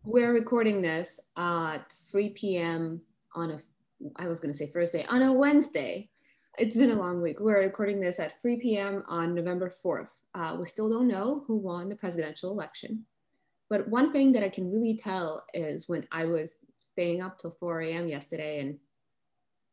We're 0.03 0.33
recording 0.33 0.81
this 0.81 1.21
at 1.37 1.93
3 2.11 2.31
p.m. 2.31 3.01
on 3.33 3.51
a 3.51 3.59
I 4.17 4.27
was 4.27 4.41
going 4.41 4.51
to 4.51 4.57
say 4.57 4.67
Thursday, 4.67 5.05
on 5.07 5.21
a 5.21 5.31
Wednesday. 5.31 6.09
It's 6.57 6.75
been 6.75 6.91
a 6.91 6.95
long 6.95 7.21
week. 7.21 7.39
We're 7.39 7.61
recording 7.61 8.01
this 8.01 8.19
at 8.19 8.41
3 8.41 8.57
p.m. 8.57 9.03
on 9.07 9.33
November 9.33 9.71
4th. 9.71 10.11
Uh, 10.35 10.57
we 10.59 10.67
still 10.67 10.89
don't 10.89 11.07
know 11.07 11.45
who 11.47 11.55
won 11.55 11.87
the 11.87 11.95
presidential 11.95 12.51
election. 12.51 13.05
But 13.69 13.87
one 13.87 14.11
thing 14.11 14.33
that 14.33 14.43
I 14.43 14.49
can 14.49 14.69
really 14.69 14.99
tell 15.01 15.45
is 15.53 15.87
when 15.87 16.05
I 16.11 16.25
was 16.25 16.57
staying 16.83 17.21
up 17.21 17.39
till 17.39 17.51
4 17.51 17.81
a.m. 17.81 18.07
yesterday 18.07 18.59
and 18.59 18.77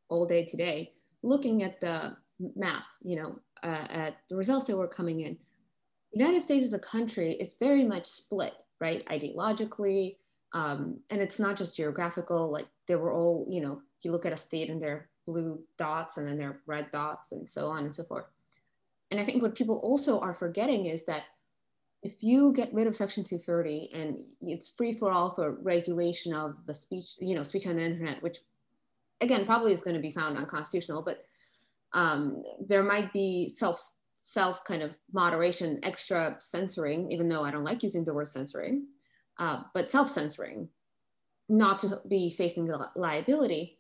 all 0.08 0.26
day 0.26 0.44
today, 0.44 0.92
looking 1.22 1.62
at 1.62 1.80
the 1.80 2.16
map, 2.56 2.84
you 3.02 3.16
know, 3.16 3.38
uh, 3.62 3.86
at 3.90 4.16
the 4.30 4.36
results 4.36 4.66
that 4.66 4.76
were 4.76 4.88
coming 4.88 5.20
in, 5.20 5.36
United 6.12 6.40
States 6.40 6.64
as 6.64 6.72
a 6.72 6.78
country 6.78 7.34
is 7.34 7.54
very 7.60 7.84
much 7.84 8.06
split, 8.06 8.54
right? 8.80 9.06
Ideologically, 9.08 10.16
um, 10.52 10.98
and 11.10 11.20
it's 11.20 11.38
not 11.38 11.56
just 11.56 11.76
geographical. 11.76 12.50
Like 12.50 12.66
they 12.88 12.96
were 12.96 13.12
all, 13.12 13.46
you 13.48 13.60
know, 13.60 13.82
you 14.02 14.10
look 14.10 14.26
at 14.26 14.32
a 14.32 14.36
state 14.36 14.70
and 14.70 14.82
they're 14.82 15.08
blue 15.26 15.60
dots 15.78 16.16
and 16.16 16.26
then 16.26 16.36
they're 16.36 16.60
red 16.66 16.90
dots 16.90 17.32
and 17.32 17.48
so 17.48 17.68
on 17.68 17.84
and 17.84 17.94
so 17.94 18.02
forth. 18.04 18.24
And 19.10 19.20
I 19.20 19.24
think 19.24 19.42
what 19.42 19.54
people 19.54 19.76
also 19.82 20.18
are 20.20 20.32
forgetting 20.32 20.86
is 20.86 21.04
that 21.04 21.24
if 22.02 22.22
you 22.22 22.52
get 22.52 22.72
rid 22.72 22.86
of 22.86 22.96
Section 22.96 23.24
230 23.24 23.90
and 23.92 24.18
it's 24.40 24.70
free 24.70 24.92
for 24.92 25.10
all 25.10 25.30
for 25.30 25.52
regulation 25.62 26.32
of 26.32 26.56
the 26.66 26.74
speech, 26.74 27.16
you 27.18 27.34
know, 27.34 27.42
speech 27.42 27.66
on 27.66 27.76
the 27.76 27.82
internet, 27.82 28.22
which 28.22 28.38
again 29.20 29.44
probably 29.44 29.72
is 29.72 29.82
going 29.82 29.96
to 29.96 30.02
be 30.02 30.10
found 30.10 30.38
unconstitutional, 30.38 31.02
but 31.02 31.24
um, 31.92 32.42
there 32.66 32.82
might 32.82 33.12
be 33.12 33.48
self 33.48 33.80
self 34.14 34.64
kind 34.64 34.82
of 34.82 34.98
moderation, 35.12 35.78
extra 35.82 36.36
censoring, 36.38 37.10
even 37.10 37.28
though 37.28 37.44
I 37.44 37.50
don't 37.50 37.64
like 37.64 37.82
using 37.82 38.04
the 38.04 38.14
word 38.14 38.28
censoring, 38.28 38.86
uh, 39.38 39.62
but 39.74 39.90
self 39.90 40.08
censoring, 40.08 40.68
not 41.50 41.78
to 41.80 42.00
be 42.08 42.30
facing 42.30 42.72
liability. 42.96 43.78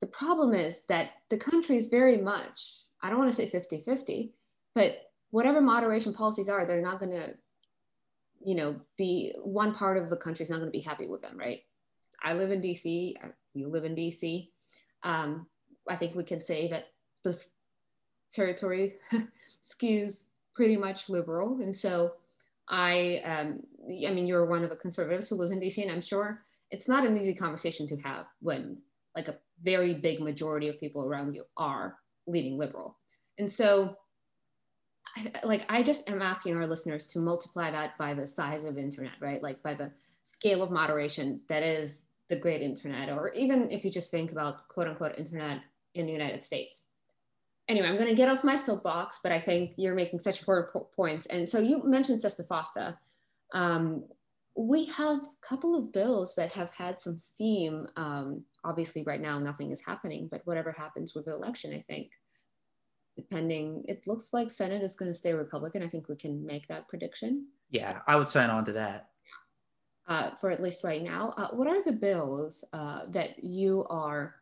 The 0.00 0.06
problem 0.06 0.54
is 0.54 0.82
that 0.86 1.10
the 1.28 1.36
country 1.36 1.76
is 1.76 1.88
very 1.88 2.16
much, 2.16 2.84
I 3.02 3.10
don't 3.10 3.18
want 3.18 3.28
to 3.28 3.36
say 3.36 3.46
50 3.46 3.80
50, 3.80 4.32
but 4.74 5.09
whatever 5.30 5.60
moderation 5.60 6.12
policies 6.12 6.48
are, 6.48 6.66
they're 6.66 6.82
not 6.82 6.98
going 6.98 7.12
to, 7.12 7.34
you 8.44 8.54
know, 8.54 8.76
be 8.96 9.34
one 9.42 9.72
part 9.72 9.96
of 9.96 10.10
the 10.10 10.16
country 10.16 10.42
is 10.42 10.50
not 10.50 10.56
going 10.56 10.68
to 10.68 10.72
be 10.72 10.80
happy 10.80 11.06
with 11.06 11.22
them, 11.22 11.36
right? 11.36 11.62
I 12.22 12.34
live 12.34 12.50
in 12.50 12.60
DC, 12.60 13.14
you 13.54 13.68
live 13.68 13.84
in 13.84 13.94
DC. 13.94 14.48
Um, 15.02 15.46
I 15.88 15.96
think 15.96 16.14
we 16.14 16.24
can 16.24 16.40
say 16.40 16.68
that 16.68 16.88
this 17.24 17.50
territory 18.32 18.96
skews 19.62 20.24
pretty 20.54 20.76
much 20.76 21.08
liberal. 21.08 21.60
And 21.60 21.74
so 21.74 22.12
I, 22.68 23.20
um, 23.24 23.60
I 24.06 24.12
mean, 24.12 24.26
you're 24.26 24.46
one 24.46 24.62
of 24.62 24.70
the 24.70 24.76
conservatives 24.76 25.28
who 25.28 25.36
lives 25.36 25.50
in 25.50 25.60
DC, 25.60 25.82
and 25.82 25.90
I'm 25.90 26.00
sure 26.00 26.42
it's 26.70 26.88
not 26.88 27.04
an 27.04 27.16
easy 27.16 27.34
conversation 27.34 27.86
to 27.88 27.96
have 27.96 28.26
when 28.40 28.78
like 29.16 29.28
a 29.28 29.36
very 29.62 29.94
big 29.94 30.20
majority 30.20 30.68
of 30.68 30.78
people 30.78 31.04
around 31.04 31.34
you 31.34 31.44
are 31.56 31.98
leaning 32.26 32.58
liberal. 32.58 32.98
And 33.38 33.50
so 33.50 33.96
Like 35.42 35.66
I 35.68 35.82
just 35.82 36.08
am 36.08 36.22
asking 36.22 36.56
our 36.56 36.66
listeners 36.66 37.06
to 37.08 37.18
multiply 37.18 37.70
that 37.70 37.98
by 37.98 38.14
the 38.14 38.26
size 38.26 38.64
of 38.64 38.78
internet, 38.78 39.14
right? 39.20 39.42
Like 39.42 39.62
by 39.62 39.74
the 39.74 39.90
scale 40.22 40.62
of 40.62 40.70
moderation 40.70 41.40
that 41.48 41.62
is 41.62 42.02
the 42.28 42.36
great 42.36 42.62
internet, 42.62 43.08
or 43.08 43.32
even 43.32 43.70
if 43.70 43.84
you 43.84 43.90
just 43.90 44.10
think 44.10 44.30
about 44.32 44.68
quote 44.68 44.86
unquote 44.86 45.18
internet 45.18 45.62
in 45.94 46.06
the 46.06 46.12
United 46.12 46.42
States 46.42 46.82
anyway, 47.70 47.86
I'm 47.86 47.96
going 47.96 48.08
to 48.08 48.16
get 48.16 48.28
off 48.28 48.44
my 48.44 48.56
soapbox, 48.56 49.20
but 49.22 49.32
I 49.32 49.40
think 49.40 49.74
you're 49.76 49.94
making 49.94 50.18
such 50.18 50.40
important 50.40 50.92
points. 50.92 51.26
And 51.26 51.48
so 51.48 51.60
you 51.60 51.82
mentioned 51.84 52.20
Sesta 52.20 52.42
Fosta. 52.42 52.96
Um, 53.54 54.04
we 54.56 54.86
have 54.86 55.18
a 55.18 55.46
couple 55.48 55.78
of 55.78 55.92
bills 55.92 56.34
that 56.34 56.50
have 56.52 56.70
had 56.74 57.00
some 57.00 57.16
steam. 57.16 57.86
Um, 57.96 58.42
obviously, 58.64 59.04
right 59.04 59.20
now, 59.20 59.38
nothing 59.38 59.70
is 59.70 59.80
happening, 59.80 60.28
but 60.30 60.42
whatever 60.44 60.72
happens 60.72 61.14
with 61.14 61.26
the 61.26 61.32
election, 61.32 61.72
I 61.72 61.84
think, 61.88 62.10
depending, 63.16 63.84
it 63.88 64.06
looks 64.06 64.32
like 64.32 64.50
Senate 64.50 64.82
is 64.82 64.96
going 64.96 65.10
to 65.10 65.14
stay 65.14 65.32
Republican. 65.32 65.82
I 65.82 65.88
think 65.88 66.08
we 66.08 66.16
can 66.16 66.44
make 66.44 66.66
that 66.68 66.88
prediction. 66.88 67.46
Yeah, 67.70 68.00
I 68.06 68.16
would 68.16 68.26
sign 68.26 68.50
on 68.50 68.64
to 68.64 68.72
that. 68.72 69.08
Uh, 70.08 70.34
for 70.36 70.50
at 70.50 70.60
least 70.60 70.82
right 70.82 71.02
now. 71.02 71.32
Uh, 71.36 71.48
what 71.52 71.68
are 71.68 71.82
the 71.84 71.92
bills 71.92 72.64
uh, 72.72 73.02
that 73.10 73.44
you 73.44 73.86
are 73.88 74.34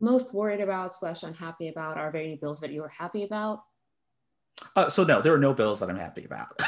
most 0.00 0.32
worried 0.32 0.60
about 0.60 0.94
slash 0.94 1.24
unhappy 1.24 1.68
about? 1.68 1.96
Are 1.96 2.12
there 2.12 2.22
any 2.22 2.36
bills 2.36 2.60
that 2.60 2.70
you 2.70 2.82
are 2.84 2.92
happy 2.96 3.24
about? 3.24 3.64
Uh, 4.76 4.88
so 4.88 5.02
no, 5.02 5.20
there 5.20 5.34
are 5.34 5.38
no 5.38 5.52
bills 5.52 5.80
that 5.80 5.90
I'm 5.90 5.96
happy 5.96 6.24
about. 6.24 6.52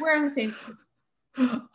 We're 0.00 0.16
on 0.16 0.24
the 0.24 0.30
same. 0.30 0.54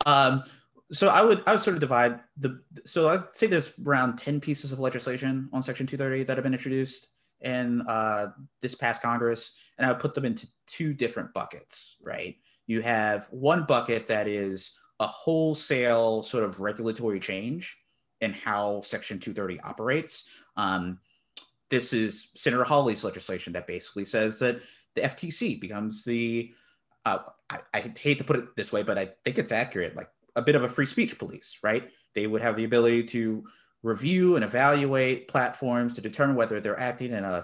Um, 0.04 0.42
so 0.90 1.08
I 1.08 1.22
would 1.22 1.42
I 1.46 1.52
would 1.52 1.60
sort 1.60 1.74
of 1.74 1.80
divide 1.80 2.20
the 2.36 2.60
so 2.84 3.08
I'd 3.08 3.36
say 3.36 3.46
there's 3.46 3.72
around 3.84 4.16
10 4.16 4.40
pieces 4.40 4.72
of 4.72 4.78
legislation 4.80 5.48
on 5.52 5.62
Section 5.62 5.86
230 5.86 6.24
that 6.24 6.36
have 6.36 6.44
been 6.44 6.52
introduced 6.52 7.08
in 7.44 7.82
uh, 7.82 8.28
this 8.60 8.74
past 8.74 9.02
Congress, 9.02 9.54
and 9.78 9.86
I 9.86 9.92
would 9.92 10.00
put 10.00 10.14
them 10.14 10.24
into 10.24 10.46
two 10.66 10.94
different 10.94 11.32
buckets, 11.34 11.96
right? 12.02 12.36
You 12.66 12.80
have 12.80 13.28
one 13.30 13.64
bucket 13.64 14.06
that 14.08 14.26
is 14.26 14.72
a 15.00 15.06
wholesale 15.06 16.22
sort 16.22 16.44
of 16.44 16.60
regulatory 16.60 17.20
change 17.20 17.76
and 18.20 18.34
how 18.34 18.80
Section 18.80 19.18
230 19.18 19.60
operates. 19.60 20.24
Um, 20.56 20.98
this 21.70 21.92
is 21.92 22.30
Senator 22.34 22.64
Hawley's 22.64 23.04
legislation 23.04 23.52
that 23.54 23.66
basically 23.66 24.04
says 24.04 24.38
that 24.38 24.60
the 24.94 25.02
FTC 25.02 25.60
becomes 25.60 26.04
the, 26.04 26.52
uh, 27.04 27.18
I, 27.50 27.58
I, 27.74 27.92
hate 27.98 28.18
to 28.18 28.24
put 28.24 28.36
it 28.36 28.56
this 28.56 28.72
way, 28.72 28.82
but 28.82 28.96
I 28.96 29.10
think 29.24 29.38
it's 29.38 29.52
accurate, 29.52 29.96
like 29.96 30.08
a 30.36 30.42
bit 30.42 30.54
of 30.54 30.62
a 30.62 30.68
free 30.68 30.86
speech 30.86 31.18
police, 31.18 31.58
right? 31.62 31.90
They 32.14 32.26
would 32.26 32.42
have 32.42 32.56
the 32.56 32.64
ability 32.64 33.04
to 33.04 33.44
review 33.84 34.34
and 34.34 34.44
evaluate 34.44 35.28
platforms 35.28 35.94
to 35.94 36.00
determine 36.00 36.34
whether 36.34 36.58
they're 36.58 36.80
acting 36.80 37.12
in 37.12 37.22
a 37.22 37.42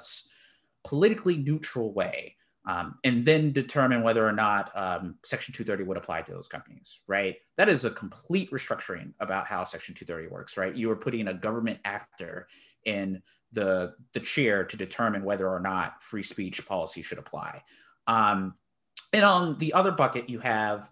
politically 0.82 1.37
neutral 1.37 1.92
way 1.92 2.35
um, 2.66 2.99
and 3.04 3.25
then 3.25 3.52
determine 3.52 4.02
whether 4.02 4.26
or 4.26 4.32
not 4.32 4.70
um, 4.75 5.16
Section 5.23 5.52
230 5.52 5.85
would 5.85 5.99
apply 5.99 6.23
to 6.23 6.32
those 6.32 6.49
companies, 6.49 7.00
right? 7.06 7.37
That 7.59 7.68
is 7.68 7.85
a 7.85 7.90
complete 7.90 8.50
restructuring 8.50 9.12
about 9.20 9.47
how 9.47 9.64
Section 9.64 9.94
230 9.94 10.32
works, 10.32 10.56
right? 10.56 10.75
You 10.75 10.90
are 10.90 10.97
putting 10.97 11.28
a 11.28 11.35
government 11.35 11.78
actor 11.85 12.49
in 12.87 13.23
the, 13.52 13.94
the 14.14 14.20
chair 14.20 14.64
to 14.64 14.76
determine 14.76 15.25
whether 15.25 15.49
or 15.49 15.61
not 15.61 16.02
free 16.02 16.23
speech 16.23 16.66
policy 16.66 17.02
should 17.02 17.18
apply. 17.18 17.62
Um, 18.06 18.54
and 19.12 19.25
on 19.25 19.59
the 19.59 19.75
other 19.75 19.92
bucket, 19.92 20.30
you 20.30 20.38
have 20.38 20.90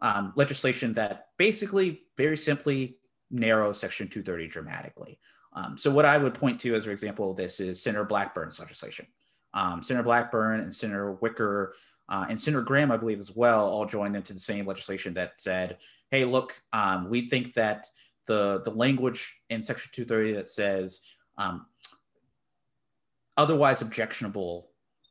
um, 0.00 0.32
legislation 0.34 0.94
that 0.94 1.28
basically, 1.36 2.02
very 2.16 2.36
simply, 2.36 2.96
narrows 3.32 3.80
Section 3.80 4.08
230 4.08 4.46
dramatically. 4.46 5.18
Um, 5.54 5.76
so, 5.76 5.90
what 5.90 6.04
I 6.04 6.16
would 6.18 6.34
point 6.34 6.60
to 6.60 6.74
as 6.74 6.86
an 6.86 6.92
example 6.92 7.30
of 7.30 7.36
this 7.36 7.58
is 7.60 7.82
Senator 7.82 8.04
Blackburn's 8.04 8.60
legislation 8.60 9.06
um, 9.54 9.82
Senator 9.82 10.04
Blackburn 10.04 10.60
and 10.60 10.74
Senator 10.74 11.12
Wicker 11.12 11.74
uh, 12.08 12.26
and 12.28 12.38
Senator 12.38 12.62
Graham, 12.62 12.90
I 12.90 12.96
believe, 12.96 13.18
as 13.18 13.34
well, 13.34 13.68
all 13.68 13.86
joined 13.86 14.16
into 14.16 14.32
the 14.32 14.38
same 14.38 14.66
legislation 14.66 15.14
that 15.14 15.40
said, 15.40 15.78
"Hey, 16.10 16.24
look, 16.24 16.60
um, 16.72 17.08
we 17.08 17.28
think 17.28 17.54
that 17.54 17.86
the 18.26 18.62
the 18.64 18.70
language 18.70 19.40
in 19.50 19.62
Section 19.62 19.90
230 19.94 20.32
that 20.34 20.48
says 20.48 21.00
um, 21.38 21.66
otherwise 23.36 23.82
objectionable 23.82 24.70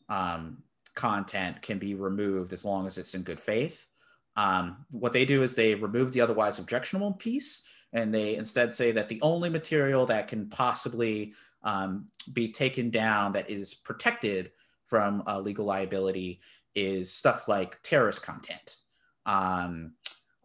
um, 0.10 0.64
content 0.96 1.62
can 1.62 1.80
be 1.80 1.96
removed 1.96 2.54
as 2.54 2.66
long 2.66 2.88
as 2.88 2.98
it's 2.98 3.16
in 3.16 3.24
good 3.24 3.40
faith." 3.40 3.88
Um, 4.36 4.86
what 4.92 5.14
they 5.14 5.26
do 5.26 5.44
is 5.44 5.56
they 5.56 5.76
remove 5.76 6.12
the 6.12 6.22
otherwise 6.22 6.60
objectionable 6.60 7.14
piece, 7.14 7.64
and 7.94 8.14
they 8.14 8.36
instead 8.36 8.74
say 8.74 8.92
that 8.94 9.10
the 9.10 9.22
only 9.22 9.50
material 9.50 10.06
that 10.06 10.28
can 10.28 10.50
possibly 10.50 11.34
um, 11.64 12.08
be 12.32 12.52
taken 12.52 12.90
down 12.90 13.34
that 13.34 13.50
is 13.50 13.74
protected 13.74 14.52
from 14.86 15.24
uh, 15.28 15.40
legal 15.40 15.66
liability 15.66 16.40
is 16.76 17.14
stuff 17.14 17.48
like 17.48 17.82
terrorist 17.84 18.24
content 18.24 18.78
um, 19.26 19.94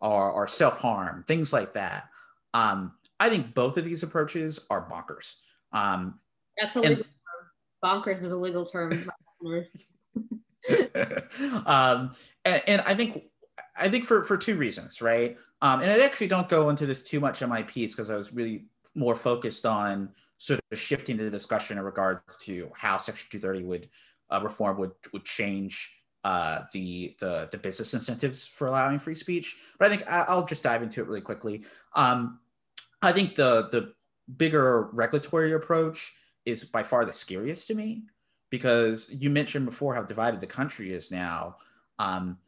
or, 0.00 0.31
or 0.31 0.47
self 0.47 0.81
harm, 0.81 1.25
things 1.26 1.52
like 1.52 1.75
that. 1.75 2.09
Um, 2.55 2.93
I 3.19 3.28
think 3.28 3.55
both 3.55 3.76
of 3.76 3.85
these 3.85 4.02
approaches 4.02 4.61
are 4.71 4.88
bonkers. 4.88 5.37
Um, 5.73 6.21
That's 6.59 6.76
a 6.76 6.81
legal 6.81 7.05
term. 7.05 7.12
Bonkers 7.85 8.23
is 8.23 8.33
a 8.33 8.38
legal 8.38 8.64
term. 8.64 8.93
um, 11.66 12.12
and, 12.45 12.62
and, 12.66 12.81
I 12.83 12.95
think 12.95 13.25
I 13.78 13.88
think 13.88 14.04
for 14.04 14.25
for 14.25 14.37
two 14.37 14.56
reasons, 14.56 15.02
right? 15.02 15.37
Um, 15.62 15.80
and 15.80 15.90
I 15.90 16.04
actually 16.04 16.28
don't 16.28 16.49
go 16.49 16.68
into 16.68 16.87
this 16.87 17.02
too 17.02 17.21
much 17.21 17.42
in 17.42 17.49
my 17.49 17.62
piece 17.62 17.95
because 17.95 18.11
I 18.11 18.16
was 18.16 18.33
really 18.33 18.66
more 18.95 19.16
focused 19.16 19.66
on 19.66 20.11
sort 20.38 20.61
of 20.71 20.78
shifting 20.78 21.16
the 21.16 21.30
discussion 21.30 21.78
in 21.78 21.85
regards 21.85 22.37
to 22.38 22.71
how 22.76 22.99
Section 22.99 23.28
230 23.30 23.66
would 23.66 23.88
uh, 24.30 24.40
reform 24.42 24.78
would 24.78 24.92
would 25.12 25.25
change 25.25 25.90
uh, 26.25 26.62
the, 26.73 27.16
the 27.21 27.49
the 27.52 27.59
business 27.59 27.95
incentives 27.95 28.47
for 28.47 28.66
allowing 28.66 28.99
free 28.99 29.14
speech. 29.14 29.56
But 29.78 29.87
I 29.87 29.97
think 29.97 30.09
I'll 30.11 30.45
just 30.45 30.64
dive 30.64 30.83
into 30.83 31.00
it 31.00 31.06
really 31.06 31.21
quickly. 31.21 31.64
Um, 31.95 32.40
I 33.02 33.12
think 33.12 33.35
the 33.35 33.68
the 33.71 33.95
bigger 34.37 34.88
regulatory 34.92 35.52
approach 35.52 36.12
is 36.45 36.64
by 36.64 36.83
far 36.83 37.04
the 37.04 37.12
scariest 37.12 37.68
to 37.68 37.75
me 37.75 38.02
because 38.50 39.09
you 39.11 39.30
mentioned 39.30 39.66
before 39.66 39.95
how 39.95 40.02
divided 40.02 40.40
the 40.40 40.47
country 40.47 40.90
is 40.90 41.11
now. 41.11 41.56
Um, 41.99 42.38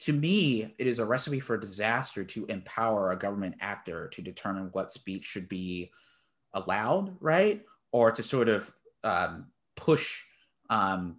to 0.00 0.12
me, 0.12 0.74
it 0.78 0.86
is 0.86 0.98
a 0.98 1.06
recipe 1.06 1.40
for 1.40 1.56
disaster 1.56 2.24
to 2.24 2.44
empower 2.46 3.10
a 3.10 3.18
government 3.18 3.56
actor 3.60 4.08
to 4.08 4.22
determine 4.22 4.68
what 4.72 4.90
speech 4.90 5.24
should 5.24 5.48
be 5.48 5.90
allowed, 6.52 7.16
right? 7.20 7.62
Or 7.92 8.10
to 8.10 8.22
sort 8.22 8.48
of 8.48 8.72
um, 9.04 9.46
push 9.74 10.22
um, 10.68 11.16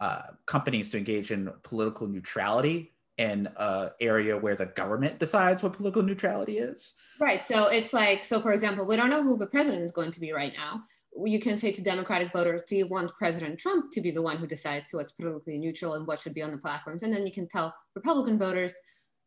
uh, 0.00 0.22
companies 0.46 0.90
to 0.90 0.98
engage 0.98 1.30
in 1.30 1.50
political 1.62 2.06
neutrality 2.06 2.92
in 3.16 3.48
an 3.56 3.90
area 4.00 4.36
where 4.36 4.56
the 4.56 4.66
government 4.66 5.18
decides 5.20 5.62
what 5.62 5.72
political 5.72 6.02
neutrality 6.02 6.58
is. 6.58 6.94
Right. 7.20 7.42
So 7.46 7.68
it's 7.68 7.92
like, 7.92 8.24
so 8.24 8.40
for 8.40 8.52
example, 8.52 8.86
we 8.86 8.96
don't 8.96 9.10
know 9.10 9.22
who 9.22 9.38
the 9.38 9.46
president 9.46 9.82
is 9.82 9.92
going 9.92 10.10
to 10.10 10.20
be 10.20 10.32
right 10.32 10.52
now. 10.56 10.82
You 11.22 11.38
can 11.38 11.56
say 11.56 11.70
to 11.70 11.82
Democratic 11.82 12.32
voters, 12.32 12.62
do 12.62 12.76
you 12.76 12.86
want 12.86 13.12
President 13.18 13.58
Trump 13.58 13.92
to 13.92 14.00
be 14.00 14.10
the 14.10 14.22
one 14.22 14.36
who 14.36 14.46
decides 14.46 14.92
what's 14.92 15.12
politically 15.12 15.58
neutral 15.58 15.94
and 15.94 16.06
what 16.06 16.20
should 16.20 16.34
be 16.34 16.42
on 16.42 16.50
the 16.50 16.58
platforms? 16.58 17.02
And 17.02 17.12
then 17.12 17.26
you 17.26 17.32
can 17.32 17.46
tell 17.46 17.74
Republican 17.94 18.38
voters, 18.38 18.72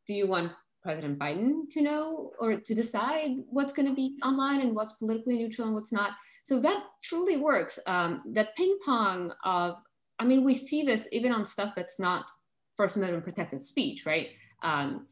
do 0.06 0.14
you 0.14 0.28
want 0.28 0.52
President 0.84 1.18
Biden 1.18 1.70
to 1.72 1.82
know 1.82 2.32
or 2.40 2.60
to 2.60 2.76
decide 2.76 3.32
what's 3.50 3.74
going 3.74 3.88
to 3.88 3.96
be 3.96 4.18
online 4.24 4.62
and 4.62 4.76
what's 4.76 4.94
politically 4.94 5.38
neutral 5.38 5.68
and 5.68 5.76
what's 5.76 5.94
not? 5.94 6.12
So 6.44 6.60
that 6.62 6.84
truly 7.04 7.38
works. 7.38 7.80
Um, 7.88 8.22
that 8.34 8.56
ping 8.56 8.78
pong 8.86 9.32
of, 9.44 9.76
I 10.20 10.26
mean, 10.26 10.44
we 10.44 10.54
see 10.54 10.84
this 10.84 11.08
even 11.12 11.32
on 11.32 11.46
stuff 11.46 11.74
that's 11.76 12.00
not 12.00 12.26
First 12.78 12.96
Amendment 12.96 13.24
protected 13.24 13.64
speech, 13.64 14.06
right? 14.06 14.30
Um, 14.64 15.08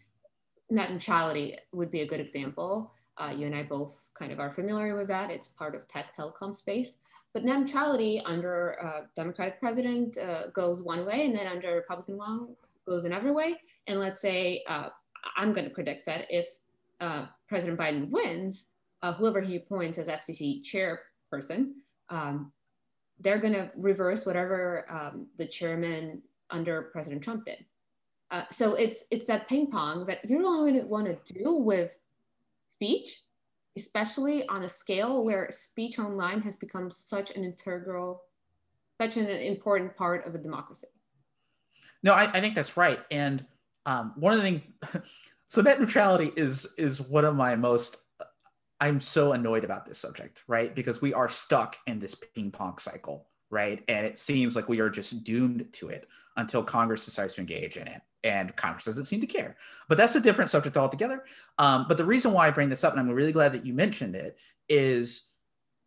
net 0.69 0.91
neutrality 0.91 1.57
would 1.73 1.91
be 1.91 2.01
a 2.01 2.07
good 2.07 2.19
example. 2.19 2.93
Uh, 3.17 3.33
you 3.35 3.45
and 3.45 3.55
I 3.55 3.63
both 3.63 3.97
kind 4.13 4.31
of 4.31 4.39
are 4.39 4.53
familiar 4.53 4.95
with 4.95 5.07
that. 5.07 5.29
It's 5.31 5.47
part 5.47 5.75
of 5.75 5.87
tech 5.87 6.15
telecom 6.15 6.55
space. 6.55 6.97
But 7.33 7.43
net 7.43 7.59
neutrality 7.59 8.21
under 8.25 8.71
a 8.71 9.09
Democratic 9.15 9.59
president 9.59 10.17
uh, 10.17 10.47
goes 10.47 10.83
one 10.83 11.05
way, 11.05 11.25
and 11.25 11.35
then 11.35 11.47
under 11.47 11.75
Republican 11.75 12.17
one 12.17 12.55
goes 12.87 13.05
another 13.05 13.33
way. 13.33 13.55
And 13.87 13.99
let's 13.99 14.21
say 14.21 14.63
uh, 14.67 14.89
I'm 15.37 15.53
going 15.53 15.65
to 15.65 15.73
predict 15.73 16.05
that 16.05 16.27
if 16.29 16.47
uh, 17.01 17.25
President 17.47 17.79
Biden 17.79 18.09
wins, 18.09 18.67
uh, 19.01 19.13
whoever 19.13 19.41
he 19.41 19.57
appoints 19.57 19.97
as 19.97 20.07
FCC 20.07 20.61
chairperson, 20.63 21.73
um, 22.09 22.51
they're 23.19 23.39
going 23.39 23.53
to 23.53 23.71
reverse 23.77 24.25
whatever 24.25 24.85
um, 24.89 25.27
the 25.37 25.45
chairman 25.45 26.21
under 26.49 26.83
President 26.83 27.23
Trump 27.23 27.45
did. 27.45 27.65
Uh, 28.31 28.43
so 28.49 28.73
it's 28.73 29.05
it's 29.11 29.27
that 29.27 29.47
ping 29.47 29.67
pong 29.67 30.05
that 30.05 30.19
you're 30.27 30.43
only 30.43 30.71
going 30.71 30.83
to 30.83 30.87
want 30.87 31.07
to 31.07 31.33
do 31.33 31.53
with 31.53 31.95
speech, 32.75 33.21
especially 33.77 34.47
on 34.47 34.63
a 34.63 34.69
scale 34.69 35.23
where 35.23 35.47
speech 35.51 35.99
online 35.99 36.41
has 36.41 36.55
become 36.55 36.89
such 36.91 37.35
an 37.35 37.43
integral, 37.43 38.23
such 39.01 39.17
an 39.17 39.27
important 39.27 39.95
part 39.95 40.25
of 40.25 40.35
a 40.35 40.37
democracy. 40.37 40.87
No, 42.03 42.13
I, 42.13 42.23
I 42.23 42.39
think 42.39 42.55
that's 42.55 42.77
right. 42.77 42.99
And 43.11 43.45
um, 43.85 44.13
one 44.15 44.33
of 44.33 44.41
the 44.41 44.43
things, 44.43 44.61
so 45.47 45.61
net 45.61 45.79
neutrality 45.79 46.31
is 46.35 46.67
is 46.77 47.01
one 47.01 47.25
of 47.25 47.35
my 47.35 47.55
most. 47.55 47.97
I'm 48.81 48.99
so 48.99 49.31
annoyed 49.31 49.63
about 49.63 49.85
this 49.85 49.97
subject, 49.97 50.43
right? 50.47 50.75
Because 50.75 51.01
we 51.01 51.13
are 51.13 51.29
stuck 51.29 51.77
in 51.87 51.97
this 51.97 52.13
ping 52.13 52.51
pong 52.51 52.77
cycle 52.77 53.27
right? 53.49 53.83
And 53.87 54.05
it 54.05 54.17
seems 54.17 54.55
like 54.55 54.69
we 54.69 54.79
are 54.79 54.89
just 54.89 55.23
doomed 55.23 55.67
to 55.73 55.89
it 55.89 56.07
until 56.37 56.63
Congress 56.63 57.05
decides 57.05 57.35
to 57.35 57.41
engage 57.41 57.77
in 57.77 57.87
it. 57.87 58.01
And 58.25 58.53
Congress 58.55 58.85
doesn't 58.85 59.05
seem 59.05 59.21
to 59.21 59.27
care. 59.27 59.55
But 59.87 59.97
that's 59.97 60.15
a 60.15 60.19
different 60.19 60.49
subject 60.49 60.75
altogether. 60.75 61.23
Um, 61.59 61.85
but 61.87 61.97
the 61.97 62.03
reason 62.03 62.33
why 62.33 62.47
I 62.47 62.51
bring 62.51 62.69
this 62.69 62.83
up, 62.83 62.91
and 62.91 62.99
I'm 62.99 63.09
really 63.09 63.31
glad 63.31 63.53
that 63.53 63.65
you 63.65 63.73
mentioned 63.73 64.15
it, 64.15 64.39
is 64.67 65.29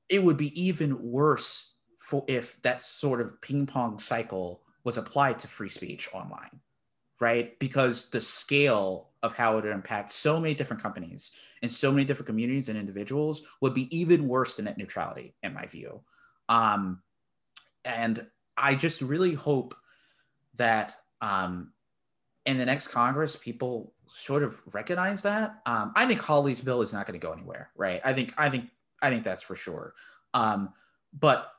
it 0.09 0.23
would 0.23 0.37
be 0.37 0.59
even 0.59 1.03
worse 1.03 1.75
for 1.99 2.25
if 2.29 2.63
that 2.63 2.81
sort 2.81 3.21
of 3.21 3.41
ping 3.43 3.67
pong 3.67 3.99
cycle 3.99 4.63
was 4.85 4.97
applied 4.97 5.41
to 5.41 5.49
free 5.49 5.69
speech 5.69 6.09
online, 6.15 6.61
right? 7.21 7.59
Because 7.59 8.09
the 8.11 8.21
scale 8.21 9.11
of 9.23 9.37
how 9.37 9.53
it 9.53 9.65
would 9.65 9.73
impact 9.73 10.13
so 10.13 10.41
many 10.41 10.55
different 10.55 10.83
companies 10.83 11.33
and 11.61 11.73
so 11.73 11.91
many 11.91 12.05
different 12.05 12.29
communities 12.29 12.69
and 12.69 12.79
individuals 12.79 13.43
would 13.61 13.75
be 13.75 13.95
even 13.95 14.29
worse 14.29 14.57
than 14.57 14.67
net 14.67 14.79
neutrality, 14.79 15.35
in 15.43 15.53
my 15.53 15.67
view. 15.67 16.01
Um, 16.49 17.03
and 17.85 18.25
I 18.57 18.77
just 18.77 19.03
really 19.03 19.35
hope 19.35 19.75
that 20.55 20.95
um, 21.21 21.73
in 22.49 22.57
the 22.57 22.65
next 22.65 22.89
Congress, 22.89 23.37
people 23.37 23.93
sort 24.07 24.43
of 24.43 24.59
recognize 24.73 25.21
that. 25.21 25.61
Um, 25.67 25.93
I 25.95 26.07
think 26.07 26.19
Hawley's 26.19 26.63
bill 26.63 26.81
is 26.81 26.95
not 26.95 27.07
going 27.07 27.21
to 27.21 27.25
go 27.25 27.33
anywhere, 27.33 27.69
right? 27.77 28.01
I 28.07 28.15
think 28.15 28.33
I 28.39 28.49
think 28.49 28.71
I 29.03 29.11
think 29.11 29.23
that's 29.23 29.43
for 29.43 29.55
sure. 29.55 29.93
Um, 30.33 30.71
but 31.13 31.53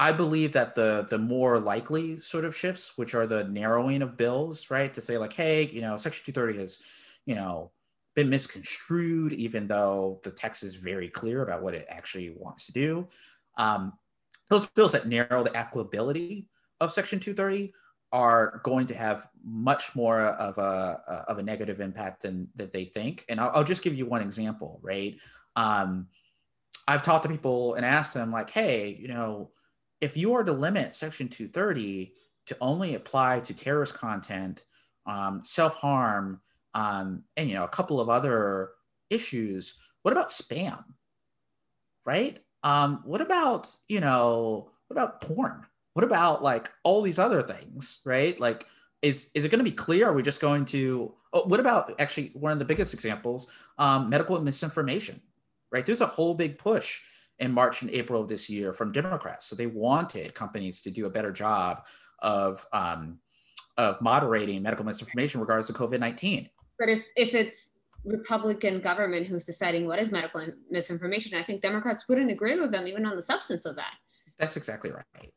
I 0.00 0.10
believe 0.10 0.50
that 0.52 0.74
the 0.74 1.06
the 1.08 1.18
more 1.18 1.60
likely 1.60 2.18
sort 2.18 2.44
of 2.44 2.56
shifts, 2.56 2.94
which 2.96 3.14
are 3.14 3.24
the 3.24 3.44
narrowing 3.44 4.02
of 4.02 4.16
bills, 4.16 4.68
right, 4.68 4.92
to 4.94 5.00
say 5.00 5.16
like, 5.16 5.32
hey, 5.32 5.68
you 5.68 5.80
know, 5.80 5.96
Section 5.96 6.24
230 6.34 6.58
has, 6.58 6.80
you 7.24 7.36
know, 7.36 7.70
been 8.16 8.28
misconstrued, 8.28 9.32
even 9.34 9.68
though 9.68 10.18
the 10.24 10.32
text 10.32 10.64
is 10.64 10.74
very 10.74 11.08
clear 11.08 11.42
about 11.42 11.62
what 11.62 11.74
it 11.74 11.86
actually 11.88 12.34
wants 12.36 12.66
to 12.66 12.72
do. 12.72 13.06
Um, 13.58 13.92
those 14.50 14.66
bills 14.66 14.90
that 14.90 15.06
narrow 15.06 15.44
the 15.44 15.56
applicability 15.56 16.48
of 16.80 16.90
Section 16.90 17.20
230 17.20 17.72
are 18.12 18.60
going 18.62 18.86
to 18.86 18.94
have 18.94 19.26
much 19.42 19.96
more 19.96 20.20
of 20.20 20.58
a 20.58 21.24
of 21.28 21.38
a 21.38 21.42
negative 21.42 21.80
impact 21.80 22.22
than 22.22 22.48
that 22.54 22.70
they 22.70 22.84
think. 22.84 23.24
And 23.28 23.40
I'll, 23.40 23.50
I'll, 23.54 23.64
just 23.64 23.82
give 23.82 23.94
you 23.94 24.06
one 24.06 24.20
example, 24.20 24.78
right? 24.82 25.18
Um, 25.56 26.08
I've 26.86 27.02
talked 27.02 27.22
to 27.22 27.28
people 27.28 27.74
and 27.74 27.86
asked 27.86 28.12
them 28.12 28.30
like, 28.30 28.50
hey, 28.50 28.96
you 29.00 29.08
know, 29.08 29.50
if 30.00 30.16
you 30.16 30.34
are 30.34 30.44
to 30.44 30.52
limit 30.52 30.94
Section 30.94 31.28
230 31.28 32.12
to 32.46 32.56
only 32.60 32.94
apply 32.96 33.40
to 33.40 33.54
terrorist 33.54 33.94
content, 33.94 34.64
um, 35.06 35.40
self 35.44 35.76
harm, 35.76 36.40
um, 36.74 37.24
and 37.36 37.48
you 37.48 37.54
know, 37.54 37.64
a 37.64 37.68
couple 37.68 38.00
of 38.00 38.10
other 38.10 38.70
issues, 39.10 39.74
what 40.02 40.12
about 40.12 40.28
spam? 40.28 40.84
Right? 42.04 42.38
Um, 42.62 43.00
what 43.04 43.20
about, 43.20 43.74
you 43.88 44.00
know, 44.00 44.70
what 44.88 44.94
about 44.94 45.20
porn? 45.20 45.66
What 45.94 46.04
about 46.04 46.42
like 46.42 46.70
all 46.84 47.02
these 47.02 47.18
other 47.18 47.42
things, 47.42 48.00
right? 48.04 48.38
Like, 48.40 48.66
is, 49.02 49.30
is 49.34 49.44
it 49.44 49.50
going 49.50 49.58
to 49.58 49.64
be 49.64 49.72
clear? 49.72 50.08
Are 50.08 50.12
we 50.12 50.22
just 50.22 50.40
going 50.40 50.64
to, 50.66 51.14
oh, 51.32 51.44
what 51.44 51.60
about 51.60 52.00
actually 52.00 52.30
one 52.34 52.52
of 52.52 52.58
the 52.58 52.64
biggest 52.64 52.94
examples, 52.94 53.48
um, 53.78 54.08
medical 54.08 54.40
misinformation, 54.40 55.20
right? 55.70 55.84
There's 55.84 56.00
a 56.00 56.06
whole 56.06 56.34
big 56.34 56.58
push 56.58 57.00
in 57.38 57.52
March 57.52 57.82
and 57.82 57.90
April 57.90 58.22
of 58.22 58.28
this 58.28 58.48
year 58.48 58.72
from 58.72 58.92
Democrats. 58.92 59.46
So 59.46 59.56
they 59.56 59.66
wanted 59.66 60.34
companies 60.34 60.80
to 60.82 60.90
do 60.90 61.06
a 61.06 61.10
better 61.10 61.32
job 61.32 61.84
of, 62.20 62.64
um, 62.72 63.18
of 63.76 64.00
moderating 64.00 64.62
medical 64.62 64.84
misinformation 64.84 65.40
regardless 65.40 65.68
of 65.68 65.76
COVID 65.76 65.98
19. 65.98 66.48
But 66.78 66.88
if, 66.88 67.04
if 67.16 67.34
it's 67.34 67.72
Republican 68.04 68.80
government 68.80 69.26
who's 69.26 69.44
deciding 69.44 69.86
what 69.86 69.98
is 69.98 70.10
medical 70.10 70.44
misinformation. 70.70 71.38
I 71.38 71.42
think 71.42 71.62
Democrats 71.62 72.08
wouldn't 72.08 72.30
agree 72.30 72.58
with 72.58 72.72
them 72.72 72.86
even 72.86 73.06
on 73.06 73.16
the 73.16 73.22
substance 73.22 73.64
of 73.64 73.76
that. 73.76 73.94
That's 74.38 74.56
exactly 74.56 74.90
right. 74.90 75.32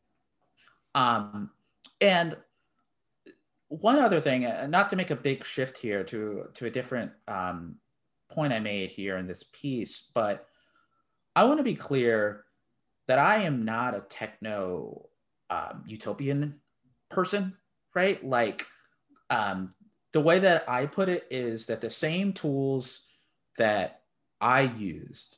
Um, 0.95 1.51
and 2.01 2.35
one 3.67 3.99
other 3.99 4.21
thing, 4.21 4.45
uh, 4.45 4.67
not 4.67 4.89
to 4.89 4.95
make 4.95 5.11
a 5.11 5.15
big 5.15 5.43
shift 5.45 5.77
here 5.77 6.03
to 6.05 6.45
to 6.55 6.65
a 6.65 6.71
different 6.71 7.11
um, 7.27 7.75
point 8.29 8.53
I 8.53 8.59
made 8.59 8.89
here 8.89 9.17
in 9.17 9.27
this 9.27 9.43
piece, 9.43 10.09
but 10.13 10.47
I 11.35 11.43
want 11.43 11.59
to 11.59 11.63
be 11.63 11.75
clear 11.75 12.45
that 13.07 13.19
I 13.19 13.43
am 13.43 13.65
not 13.65 13.93
a 13.93 14.01
techno 14.01 15.09
um, 15.49 15.83
utopian 15.85 16.55
person, 17.09 17.55
right? 17.93 18.23
Like 18.25 18.65
um, 19.29 19.73
the 20.13 20.21
way 20.21 20.39
that 20.39 20.63
I 20.67 20.85
put 20.85 21.09
it 21.09 21.27
is 21.29 21.67
that 21.67 21.81
the 21.81 21.89
same 21.89 22.33
tools 22.33 23.01
that 23.57 24.01
I 24.39 24.61
used 24.61 25.37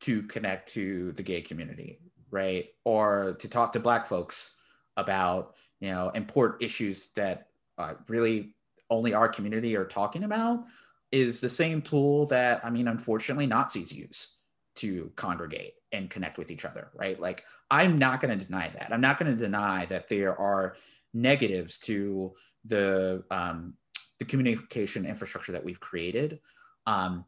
to 0.00 0.22
connect 0.24 0.70
to 0.70 1.12
the 1.12 1.22
gay 1.22 1.40
community, 1.40 1.98
right? 2.30 2.66
Or 2.84 3.36
to 3.40 3.48
talk 3.48 3.72
to 3.72 3.80
Black 3.80 4.06
folks 4.06 4.54
about, 4.98 5.54
you 5.80 5.90
know, 5.90 6.10
important 6.10 6.62
issues 6.62 7.06
that 7.16 7.46
uh, 7.78 7.94
really 8.08 8.54
only 8.90 9.14
our 9.14 9.28
community 9.28 9.76
are 9.76 9.86
talking 9.86 10.24
about 10.24 10.64
is 11.10 11.40
the 11.40 11.48
same 11.48 11.80
tool 11.80 12.26
that, 12.26 12.62
I 12.64 12.68
mean, 12.68 12.88
unfortunately, 12.88 13.46
Nazis 13.46 13.92
use 13.92 14.36
to 14.76 15.10
congregate 15.16 15.72
and 15.92 16.10
connect 16.10 16.36
with 16.36 16.50
each 16.50 16.66
other, 16.66 16.90
right? 16.94 17.18
Like, 17.18 17.44
I'm 17.70 17.96
not 17.96 18.20
going 18.20 18.38
to 18.38 18.44
deny 18.44 18.68
that. 18.68 18.92
I'm 18.92 19.00
not 19.00 19.18
going 19.18 19.34
to 19.34 19.42
deny 19.42 19.86
that 19.86 20.08
there 20.08 20.38
are 20.38 20.76
negatives 21.14 21.78
to 21.78 22.34
the 22.66 23.24
um, 23.30 23.74
the 24.18 24.24
communication 24.24 25.06
infrastructure 25.06 25.52
that 25.52 25.64
we've 25.64 25.80
created. 25.80 26.40
Um, 26.86 27.24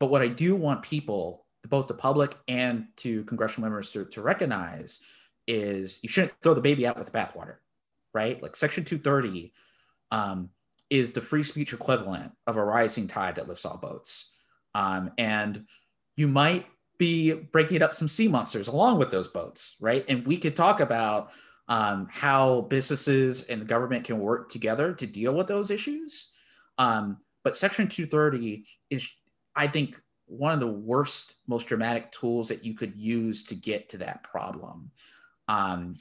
but 0.00 0.10
what 0.10 0.22
I 0.22 0.28
do 0.28 0.56
want 0.56 0.82
people, 0.82 1.46
both 1.68 1.86
the 1.86 1.94
public 1.94 2.34
and 2.48 2.86
to 2.96 3.22
congressional 3.24 3.68
members 3.68 3.92
to, 3.92 4.06
to 4.06 4.22
recognize 4.22 5.00
is 5.46 6.00
you 6.02 6.08
shouldn't 6.08 6.32
throw 6.42 6.54
the 6.54 6.60
baby 6.60 6.86
out 6.86 6.98
with 6.98 7.10
the 7.10 7.18
bathwater, 7.18 7.56
right? 8.14 8.42
Like 8.42 8.56
Section 8.56 8.84
230 8.84 9.52
um, 10.10 10.50
is 10.90 11.12
the 11.12 11.20
free 11.20 11.42
speech 11.42 11.72
equivalent 11.72 12.32
of 12.46 12.56
a 12.56 12.64
rising 12.64 13.06
tide 13.06 13.36
that 13.36 13.48
lifts 13.48 13.64
all 13.64 13.78
boats. 13.78 14.32
Um, 14.74 15.10
and 15.18 15.66
you 16.16 16.28
might 16.28 16.66
be 16.98 17.32
breaking 17.32 17.82
up 17.82 17.94
some 17.94 18.08
sea 18.08 18.28
monsters 18.28 18.68
along 18.68 18.98
with 18.98 19.10
those 19.10 19.28
boats, 19.28 19.76
right? 19.80 20.04
And 20.08 20.26
we 20.26 20.36
could 20.36 20.54
talk 20.54 20.80
about 20.80 21.32
um, 21.68 22.06
how 22.10 22.62
businesses 22.62 23.44
and 23.44 23.62
the 23.62 23.66
government 23.66 24.04
can 24.04 24.18
work 24.18 24.48
together 24.48 24.92
to 24.94 25.06
deal 25.06 25.34
with 25.34 25.46
those 25.46 25.70
issues. 25.70 26.28
Um, 26.78 27.18
but 27.44 27.56
Section 27.56 27.88
230 27.88 28.66
is, 28.90 29.12
I 29.56 29.66
think, 29.66 30.00
one 30.26 30.54
of 30.54 30.60
the 30.60 30.66
worst, 30.66 31.36
most 31.46 31.68
dramatic 31.68 32.10
tools 32.12 32.48
that 32.48 32.64
you 32.64 32.74
could 32.74 32.96
use 32.96 33.44
to 33.44 33.54
get 33.54 33.88
to 33.90 33.98
that 33.98 34.22
problem. 34.22 34.90
Um, 35.52 35.96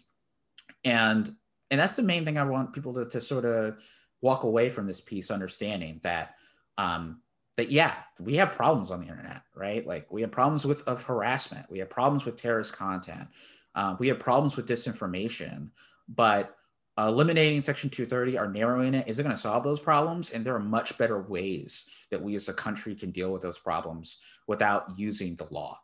and 0.83 1.33
and 1.69 1.79
that's 1.79 1.95
the 1.95 2.03
main 2.03 2.25
thing 2.25 2.37
I 2.37 2.43
want 2.43 2.73
people 2.73 2.93
to, 2.93 3.05
to 3.05 3.21
sort 3.21 3.45
of 3.45 3.81
walk 4.21 4.43
away 4.43 4.69
from 4.69 4.87
this 4.87 5.01
piece 5.01 5.31
understanding 5.31 5.99
that 6.03 6.35
um, 6.77 7.21
that 7.57 7.69
yeah 7.69 7.95
we 8.19 8.35
have 8.35 8.51
problems 8.51 8.91
on 8.91 9.01
the 9.01 9.07
internet 9.07 9.41
right? 9.55 9.85
Like 9.85 10.11
we 10.11 10.21
have 10.21 10.31
problems 10.31 10.65
with 10.65 10.87
of 10.87 11.03
harassment. 11.03 11.69
We 11.69 11.79
have 11.79 11.89
problems 11.89 12.25
with 12.25 12.37
terrorist 12.37 12.73
content. 12.73 13.27
Uh, 13.75 13.95
we 13.99 14.07
have 14.07 14.19
problems 14.19 14.55
with 14.55 14.67
disinformation 14.67 15.69
but 16.07 16.57
eliminating 16.97 17.61
section 17.61 17.89
230 17.89 18.37
or 18.37 18.51
narrowing 18.51 18.93
it 18.93 19.07
isn't 19.07 19.23
going 19.23 19.35
to 19.35 19.41
solve 19.41 19.63
those 19.63 19.79
problems. 19.79 20.31
And 20.31 20.45
there 20.45 20.55
are 20.55 20.59
much 20.59 20.97
better 20.97 21.21
ways 21.21 21.85
that 22.09 22.21
we 22.21 22.35
as 22.35 22.49
a 22.49 22.53
country 22.53 22.95
can 22.95 23.11
deal 23.11 23.31
with 23.31 23.41
those 23.41 23.57
problems 23.57 24.17
without 24.45 24.97
using 24.97 25.35
the 25.35 25.47
law 25.51 25.79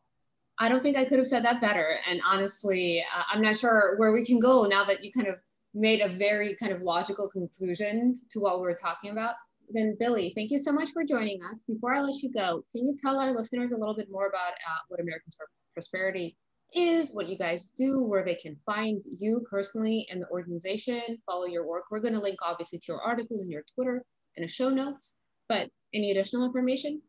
i 0.60 0.70
don't 0.70 0.82
think 0.82 0.98
i 0.98 1.06
could 1.06 1.18
have 1.18 1.28
said 1.28 1.44
that 1.44 1.62
better. 1.62 1.98
And 2.10 2.22
honestly 2.26 3.04
uh, 3.16 3.24
i'm 3.32 3.42
not 3.42 3.58
sure 3.58 3.96
where 3.98 4.12
we 4.12 4.26
can 4.26 4.40
go 4.40 4.66
now 4.66 4.84
that 4.86 5.04
you 5.04 5.12
kind 5.12 5.28
of 5.28 5.36
made 5.74 6.02
a 6.02 6.10
very 6.10 6.56
kind 6.56 6.72
of 6.72 6.82
logical 6.82 7.30
conclusion 7.30 8.20
to 8.32 8.40
what 8.40 8.58
we 8.58 8.64
were 8.64 8.74
talking 8.74 9.12
about. 9.12 9.36
Then 9.70 9.96
billy 10.00 10.32
thank 10.36 10.52
you 10.52 10.60
so 10.60 10.72
much 10.72 10.90
for 10.92 11.04
joining 11.04 11.40
us. 11.50 11.62
Before 11.68 11.94
i 11.94 12.00
let 12.00 12.22
you 12.22 12.32
go 12.32 12.64
can 12.72 12.88
you 12.88 12.96
tell 13.02 13.20
our 13.20 13.32
listeners 13.34 13.72
a 13.72 13.78
little 13.78 13.96
bit 13.96 14.08
more 14.10 14.28
about 14.28 14.54
uh, 14.54 14.82
what 14.88 15.00
americans 15.00 15.36
for 15.38 15.48
prosperity 15.74 16.38
is, 16.74 17.12
what 17.12 17.30
you 17.30 17.38
guys 17.38 17.72
do, 17.72 18.04
where 18.04 18.26
they 18.26 18.36
can 18.36 18.58
find 18.66 19.02
you 19.06 19.46
personally 19.50 20.08
and 20.12 20.22
the 20.22 20.28
organization, 20.30 21.02
follow 21.26 21.46
your 21.46 21.68
work. 21.68 21.86
We're 21.90 22.02
going 22.02 22.14
to 22.14 22.20
link 22.20 22.40
obviously 22.42 22.80
to 22.80 22.86
your 22.90 23.02
article 23.02 23.38
and 23.40 23.50
your 23.50 23.64
Twitter 23.74 24.04
and 24.36 24.46
a 24.46 24.48
show 24.48 24.70
note, 24.70 24.98
but 25.48 25.70
any 25.94 26.12
additional 26.12 26.46
information? 26.46 27.02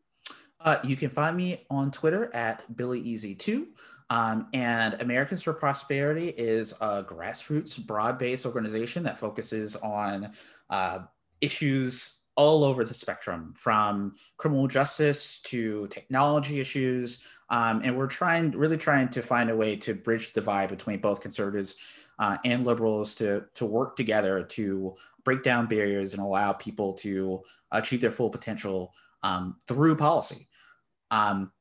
Uh, 0.61 0.77
you 0.83 0.95
can 0.95 1.09
find 1.09 1.37
me 1.37 1.65
on 1.69 1.91
Twitter 1.91 2.29
at 2.33 2.63
BillyEasy2. 2.75 3.67
Um, 4.11 4.47
and 4.53 4.99
Americans 5.01 5.43
for 5.43 5.53
Prosperity 5.53 6.29
is 6.29 6.73
a 6.81 7.03
grassroots, 7.03 7.85
broad 7.85 8.17
based 8.17 8.45
organization 8.45 9.03
that 9.03 9.19
focuses 9.19 9.75
on 9.77 10.31
uh, 10.69 10.99
issues 11.41 12.19
all 12.35 12.63
over 12.63 12.83
the 12.83 12.93
spectrum 12.93 13.53
from 13.55 14.15
criminal 14.37 14.67
justice 14.67 15.39
to 15.41 15.87
technology 15.87 16.59
issues. 16.59 17.19
Um, 17.49 17.81
and 17.83 17.97
we're 17.97 18.07
trying, 18.07 18.51
really 18.51 18.77
trying 18.77 19.09
to 19.09 19.21
find 19.21 19.49
a 19.49 19.55
way 19.55 19.75
to 19.75 19.93
bridge 19.93 20.33
the 20.33 20.41
divide 20.41 20.69
between 20.69 20.99
both 20.99 21.21
conservatives 21.21 21.75
uh, 22.17 22.37
and 22.45 22.65
liberals 22.65 23.13
to, 23.15 23.45
to 23.55 23.65
work 23.65 23.95
together 23.95 24.41
to 24.43 24.95
break 25.23 25.43
down 25.43 25.67
barriers 25.67 26.13
and 26.13 26.23
allow 26.23 26.53
people 26.53 26.93
to 26.93 27.43
achieve 27.71 28.01
their 28.01 28.11
full 28.11 28.29
potential 28.29 28.93
um, 29.23 29.57
through 29.67 29.95
policy. 29.95 30.47
Um, 31.11 31.51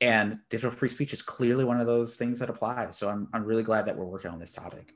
and 0.00 0.38
digital 0.50 0.70
free 0.70 0.88
speech 0.88 1.12
is 1.12 1.22
clearly 1.22 1.64
one 1.64 1.80
of 1.80 1.86
those 1.86 2.16
things 2.16 2.38
that 2.40 2.50
applies. 2.50 2.98
So 2.98 3.08
I'm, 3.08 3.28
I'm 3.32 3.44
really 3.44 3.62
glad 3.62 3.86
that 3.86 3.96
we're 3.96 4.04
working 4.04 4.30
on 4.30 4.38
this 4.38 4.52
topic. 4.52 4.92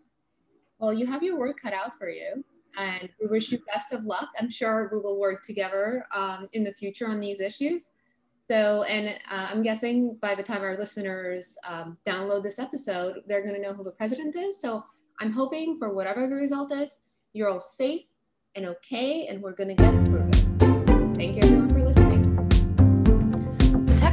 Well, 0.79 0.93
you 0.93 1.07
have 1.07 1.23
your 1.23 1.39
work 1.39 1.61
cut 1.63 1.73
out 1.73 1.99
for 1.99 2.11
you 2.11 2.45
and 2.77 3.09
we 3.21 3.27
wish 3.29 3.51
you 3.51 3.59
best 3.73 3.93
of 3.93 4.05
luck. 4.05 4.29
I'm 4.39 4.51
sure 4.51 4.89
we 4.93 4.99
will 4.99 5.19
work 5.19 5.43
together 5.43 6.05
um, 6.15 6.49
in 6.53 6.65
the 6.65 6.73
future 6.73 7.09
on 7.09 7.21
these 7.21 7.41
issues. 7.41 7.93
So, 8.51 8.83
and 8.83 9.11
uh, 9.31 9.49
I'm 9.51 9.63
guessing 9.63 10.17
by 10.21 10.35
the 10.35 10.43
time 10.43 10.63
our 10.63 10.77
listeners 10.77 11.57
um, 11.67 11.97
download 12.07 12.43
this 12.43 12.59
episode, 12.59 13.23
they're 13.27 13.43
going 13.43 13.55
to 13.55 13.61
know 13.61 13.73
who 13.73 13.85
the 13.85 13.93
president 13.93 14.35
is. 14.35 14.61
So, 14.61 14.85
I'm 15.21 15.31
hoping 15.31 15.77
for 15.77 15.93
whatever 15.93 16.27
the 16.27 16.35
result 16.35 16.73
is, 16.73 17.01
you're 17.33 17.49
all 17.49 17.61
safe 17.61 18.07
and 18.57 18.67
okay, 18.67 19.27
and 19.29 19.41
we're 19.43 19.53
going 19.53 19.69
to 19.69 19.75
get 19.75 19.95
through 20.07 20.27
this. 20.31 20.57
Thank 21.15 21.37
you, 21.37 21.43
everyone, 21.43 21.70